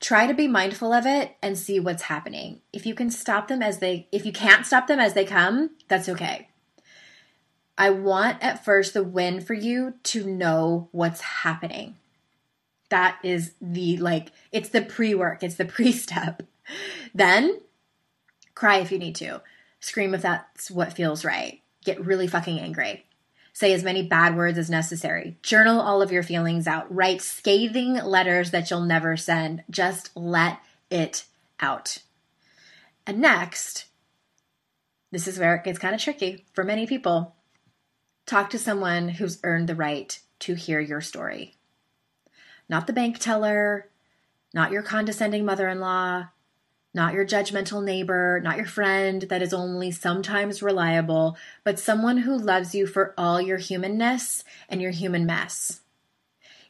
Try 0.00 0.26
to 0.26 0.34
be 0.34 0.48
mindful 0.48 0.92
of 0.92 1.06
it 1.06 1.36
and 1.40 1.56
see 1.56 1.78
what's 1.78 2.02
happening. 2.02 2.60
If 2.72 2.84
you 2.84 2.94
can 2.94 3.10
stop 3.10 3.48
them 3.48 3.62
as 3.62 3.78
they 3.78 4.08
if 4.10 4.26
you 4.26 4.32
can't 4.32 4.66
stop 4.66 4.88
them 4.88 4.98
as 4.98 5.14
they 5.14 5.24
come, 5.24 5.70
that's 5.88 6.08
okay. 6.08 6.48
I 7.76 7.90
want 7.90 8.42
at 8.42 8.64
first 8.64 8.94
the 8.94 9.02
win 9.02 9.40
for 9.40 9.54
you 9.54 9.94
to 10.04 10.24
know 10.24 10.88
what's 10.92 11.20
happening. 11.20 11.96
That 12.90 13.18
is 13.22 13.54
the 13.60 13.96
like 13.96 14.30
it's 14.50 14.68
the 14.68 14.82
pre-work 14.82 15.42
it's 15.42 15.54
the 15.54 15.64
pre-step. 15.76 16.42
Then 17.14 17.60
cry 18.54 18.78
if 18.78 18.92
you 18.92 18.98
need 18.98 19.16
to. 19.16 19.42
Scream 19.80 20.14
if 20.14 20.22
that's 20.22 20.70
what 20.70 20.92
feels 20.92 21.24
right. 21.24 21.60
Get 21.84 22.04
really 22.04 22.26
fucking 22.26 22.60
angry. 22.60 23.06
Say 23.54 23.72
as 23.72 23.82
many 23.82 24.02
bad 24.02 24.36
words 24.36 24.56
as 24.56 24.70
necessary. 24.70 25.36
Journal 25.42 25.80
all 25.80 26.00
of 26.00 26.12
your 26.12 26.22
feelings 26.22 26.66
out. 26.66 26.94
Write 26.94 27.20
scathing 27.20 27.94
letters 27.94 28.50
that 28.50 28.70
you'll 28.70 28.80
never 28.80 29.16
send. 29.16 29.64
Just 29.68 30.10
let 30.16 30.60
it 30.90 31.24
out. 31.60 31.98
And 33.06 33.20
next 33.20 33.86
this 35.10 35.28
is 35.28 35.38
where 35.38 35.54
it 35.54 35.64
gets 35.64 35.78
kind 35.78 35.94
of 35.94 36.00
tricky 36.00 36.46
for 36.54 36.64
many 36.64 36.86
people 36.86 37.34
talk 38.26 38.50
to 38.50 38.58
someone 38.58 39.08
who's 39.08 39.40
earned 39.44 39.68
the 39.68 39.74
right 39.74 40.18
to 40.40 40.54
hear 40.54 40.80
your 40.80 41.00
story 41.00 41.54
not 42.68 42.86
the 42.86 42.92
bank 42.92 43.18
teller, 43.18 43.90
not 44.54 44.72
your 44.72 44.82
condescending 44.82 45.44
mother 45.44 45.68
in 45.68 45.78
law, 45.78 46.28
not 46.94 47.12
your 47.12 47.24
judgmental 47.24 47.84
neighbor, 47.84 48.40
not 48.42 48.56
your 48.56 48.66
friend 48.66 49.22
that 49.22 49.42
is 49.42 49.52
only 49.52 49.90
sometimes 49.90 50.62
reliable, 50.62 51.36
but 51.64 51.78
someone 51.78 52.18
who 52.18 52.36
loves 52.36 52.74
you 52.74 52.86
for 52.86 53.14
all 53.18 53.40
your 53.40 53.58
humanness 53.58 54.44
and 54.68 54.80
your 54.80 54.90
human 54.90 55.26
mess. 55.26 55.80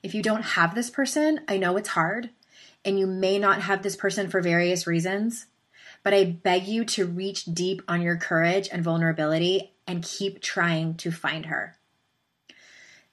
If 0.02 0.14
you 0.14 0.22
don't 0.22 0.42
have 0.42 0.74
this 0.74 0.90
person, 0.90 1.40
I 1.48 1.58
know 1.58 1.76
it's 1.76 1.90
hard, 1.90 2.30
and 2.84 2.98
you 2.98 3.06
may 3.06 3.38
not 3.38 3.62
have 3.62 3.82
this 3.82 3.96
person 3.96 4.28
for 4.28 4.40
various 4.40 4.86
reasons, 4.86 5.46
but 6.02 6.14
I 6.14 6.24
beg 6.24 6.66
you 6.66 6.84
to 6.86 7.06
reach 7.06 7.44
deep 7.44 7.82
on 7.88 8.02
your 8.02 8.16
courage 8.16 8.68
and 8.70 8.82
vulnerability 8.82 9.72
and 9.86 10.02
keep 10.02 10.40
trying 10.40 10.94
to 10.96 11.10
find 11.10 11.46
her. 11.46 11.76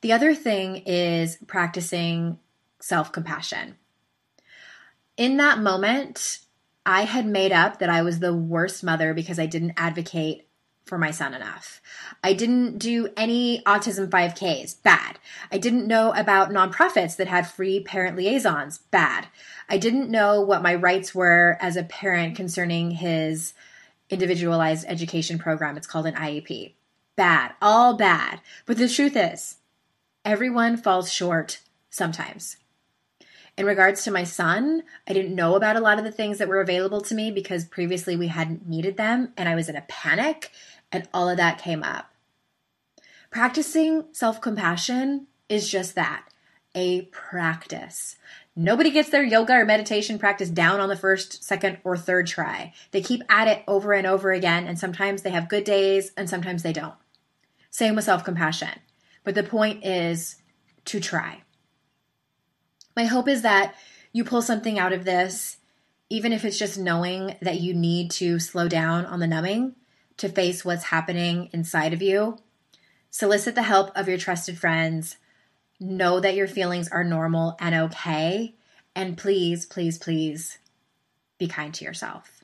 The 0.02 0.14
other 0.14 0.34
thing 0.34 0.84
is 0.86 1.38
practicing 1.48 2.40
self 2.80 3.12
compassion. 3.12 3.76
In 5.18 5.38
that 5.38 5.60
moment, 5.60 6.40
I 6.86 7.04
had 7.04 7.26
made 7.26 7.52
up 7.52 7.80
that 7.80 7.90
I 7.90 8.02
was 8.02 8.20
the 8.20 8.34
worst 8.34 8.84
mother 8.84 9.14
because 9.14 9.38
I 9.38 9.46
didn't 9.46 9.74
advocate 9.78 10.48
for 10.90 10.98
my 10.98 11.12
son 11.12 11.34
enough. 11.34 11.80
I 12.24 12.34
didn't 12.34 12.80
do 12.80 13.10
any 13.16 13.62
autism 13.66 14.10
5Ks. 14.10 14.82
Bad. 14.82 15.20
I 15.52 15.60
didn't 15.60 15.88
know 15.88 16.12
about 16.14 16.50
nonprofits 16.50 17.16
that 17.16 17.28
had 17.28 17.48
free 17.48 17.80
parent 17.80 18.18
liaisons. 18.18 18.80
Bad. 18.90 19.28
I 19.70 19.78
didn't 19.78 20.10
know 20.10 20.42
what 20.42 20.64
my 20.64 20.74
rights 20.74 21.14
were 21.14 21.58
as 21.62 21.78
a 21.78 21.84
parent 21.84 22.36
concerning 22.36 22.92
his 22.92 23.54
individualized 24.10 24.86
education 24.90 25.38
program. 25.38 25.78
It's 25.78 25.88
called 25.88 26.08
an 26.08 26.16
IEP. 26.16 26.74
Bad. 27.16 27.54
All 27.62 27.96
bad. 27.96 28.42
But 28.66 28.78
the 28.78 28.90
truth 28.90 29.16
is, 29.16 29.58
everyone 30.26 30.76
falls 30.76 31.14
short 31.14 31.62
sometimes. 31.92 32.58
In 33.60 33.66
regards 33.66 34.06
to 34.06 34.12
my 34.12 34.24
son, 34.24 34.84
I 35.06 35.12
didn't 35.12 35.36
know 35.36 35.56
about 35.56 35.76
a 35.76 35.82
lot 35.82 36.00
of 36.00 36.06
the 36.06 36.14
things 36.14 36.38
that 36.38 36.48
were 36.48 36.62
available 36.62 37.02
to 37.02 37.14
me 37.14 37.30
because 37.30 37.66
previously 37.66 38.16
we 38.16 38.28
hadn't 38.28 38.70
needed 38.70 38.96
them 38.96 39.34
and 39.36 39.50
I 39.50 39.56
was 39.56 39.68
in 39.68 39.76
a 39.76 39.86
panic 39.90 40.50
and 40.92 41.08
all 41.14 41.30
of 41.30 41.38
that 41.38 41.62
came 41.62 41.84
up. 41.84 42.12
Practicing 43.30 44.06
self 44.12 44.42
compassion 44.42 45.28
is 45.48 45.70
just 45.70 45.96
that 45.96 46.26
a 46.76 47.04
practice. 47.04 48.16
Nobody 48.56 48.92
gets 48.92 49.10
their 49.10 49.24
yoga 49.24 49.54
or 49.54 49.66
meditation 49.66 50.20
practice 50.20 50.50
down 50.50 50.80
on 50.80 50.90
the 50.90 50.96
first, 50.96 51.44
second, 51.44 51.78
or 51.84 51.96
third 51.96 52.28
try. 52.28 52.74
They 52.92 53.02
keep 53.02 53.24
at 53.30 53.48
it 53.48 53.64
over 53.68 53.94
and 53.94 54.06
over 54.06 54.32
again, 54.32 54.68
and 54.68 54.78
sometimes 54.78 55.22
they 55.22 55.30
have 55.30 55.50
good 55.50 55.64
days 55.64 56.12
and 56.18 56.30
sometimes 56.30 56.64
they 56.64 56.74
don't. 56.74 56.96
Same 57.70 57.96
with 57.96 58.06
self 58.06 58.24
compassion. 58.24 58.80
But 59.24 59.36
the 59.36 59.44
point 59.44 59.86
is 59.86 60.38
to 60.86 61.00
try. 61.00 61.44
My 62.96 63.06
hope 63.06 63.28
is 63.28 63.44
that 63.44 63.76
you 64.12 64.24
pull 64.24 64.42
something 64.42 64.80
out 64.80 64.92
of 64.92 65.06
this, 65.06 65.58
even 66.10 66.34
if 66.34 66.44
it's 66.44 66.58
just 66.58 66.78
knowing 66.78 67.38
that 67.42 67.62
you 67.62 67.74
need 67.74 68.12
to 68.12 68.40
slow 68.40 68.68
down 68.68 69.06
on 69.06 69.20
the 69.20 69.28
numbing, 69.28 69.76
to 70.20 70.30
face 70.30 70.64
what's 70.64 70.86
happening 70.86 71.50
inside 71.52 71.94
of 71.94 72.02
you, 72.02 72.38
solicit 73.10 73.56
the 73.56 73.64
help 73.64 73.92
of 73.96 74.08
your 74.08 74.18
trusted 74.18 74.58
friends. 74.58 75.18
Know 75.80 76.20
that 76.20 76.36
your 76.36 76.48
feelings 76.48 76.90
are 76.90 77.04
normal 77.04 77.56
and 77.60 77.74
okay. 77.76 78.56
And 78.96 79.18
please, 79.18 79.66
please, 79.66 79.98
please 79.98 80.58
be 81.38 81.48
kind 81.48 81.74
to 81.76 81.86
yourself. 81.86 82.44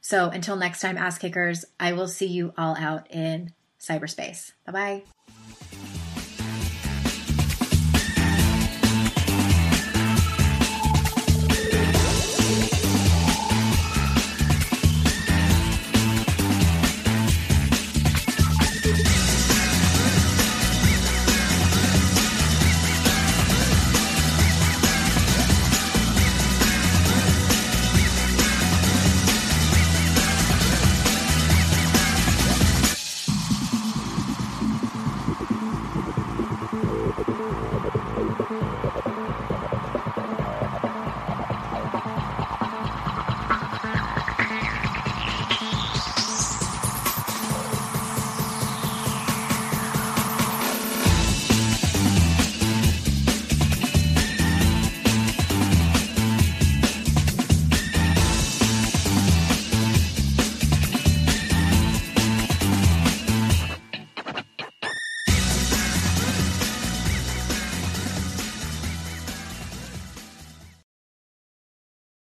So 0.00 0.28
until 0.28 0.56
next 0.56 0.80
time, 0.80 0.98
ass 0.98 1.16
kickers, 1.16 1.64
I 1.80 1.92
will 1.92 2.08
see 2.08 2.26
you 2.26 2.52
all 2.58 2.76
out 2.76 3.10
in 3.10 3.54
cyberspace. 3.80 4.52
Bye 4.66 4.72
bye. 4.72 5.02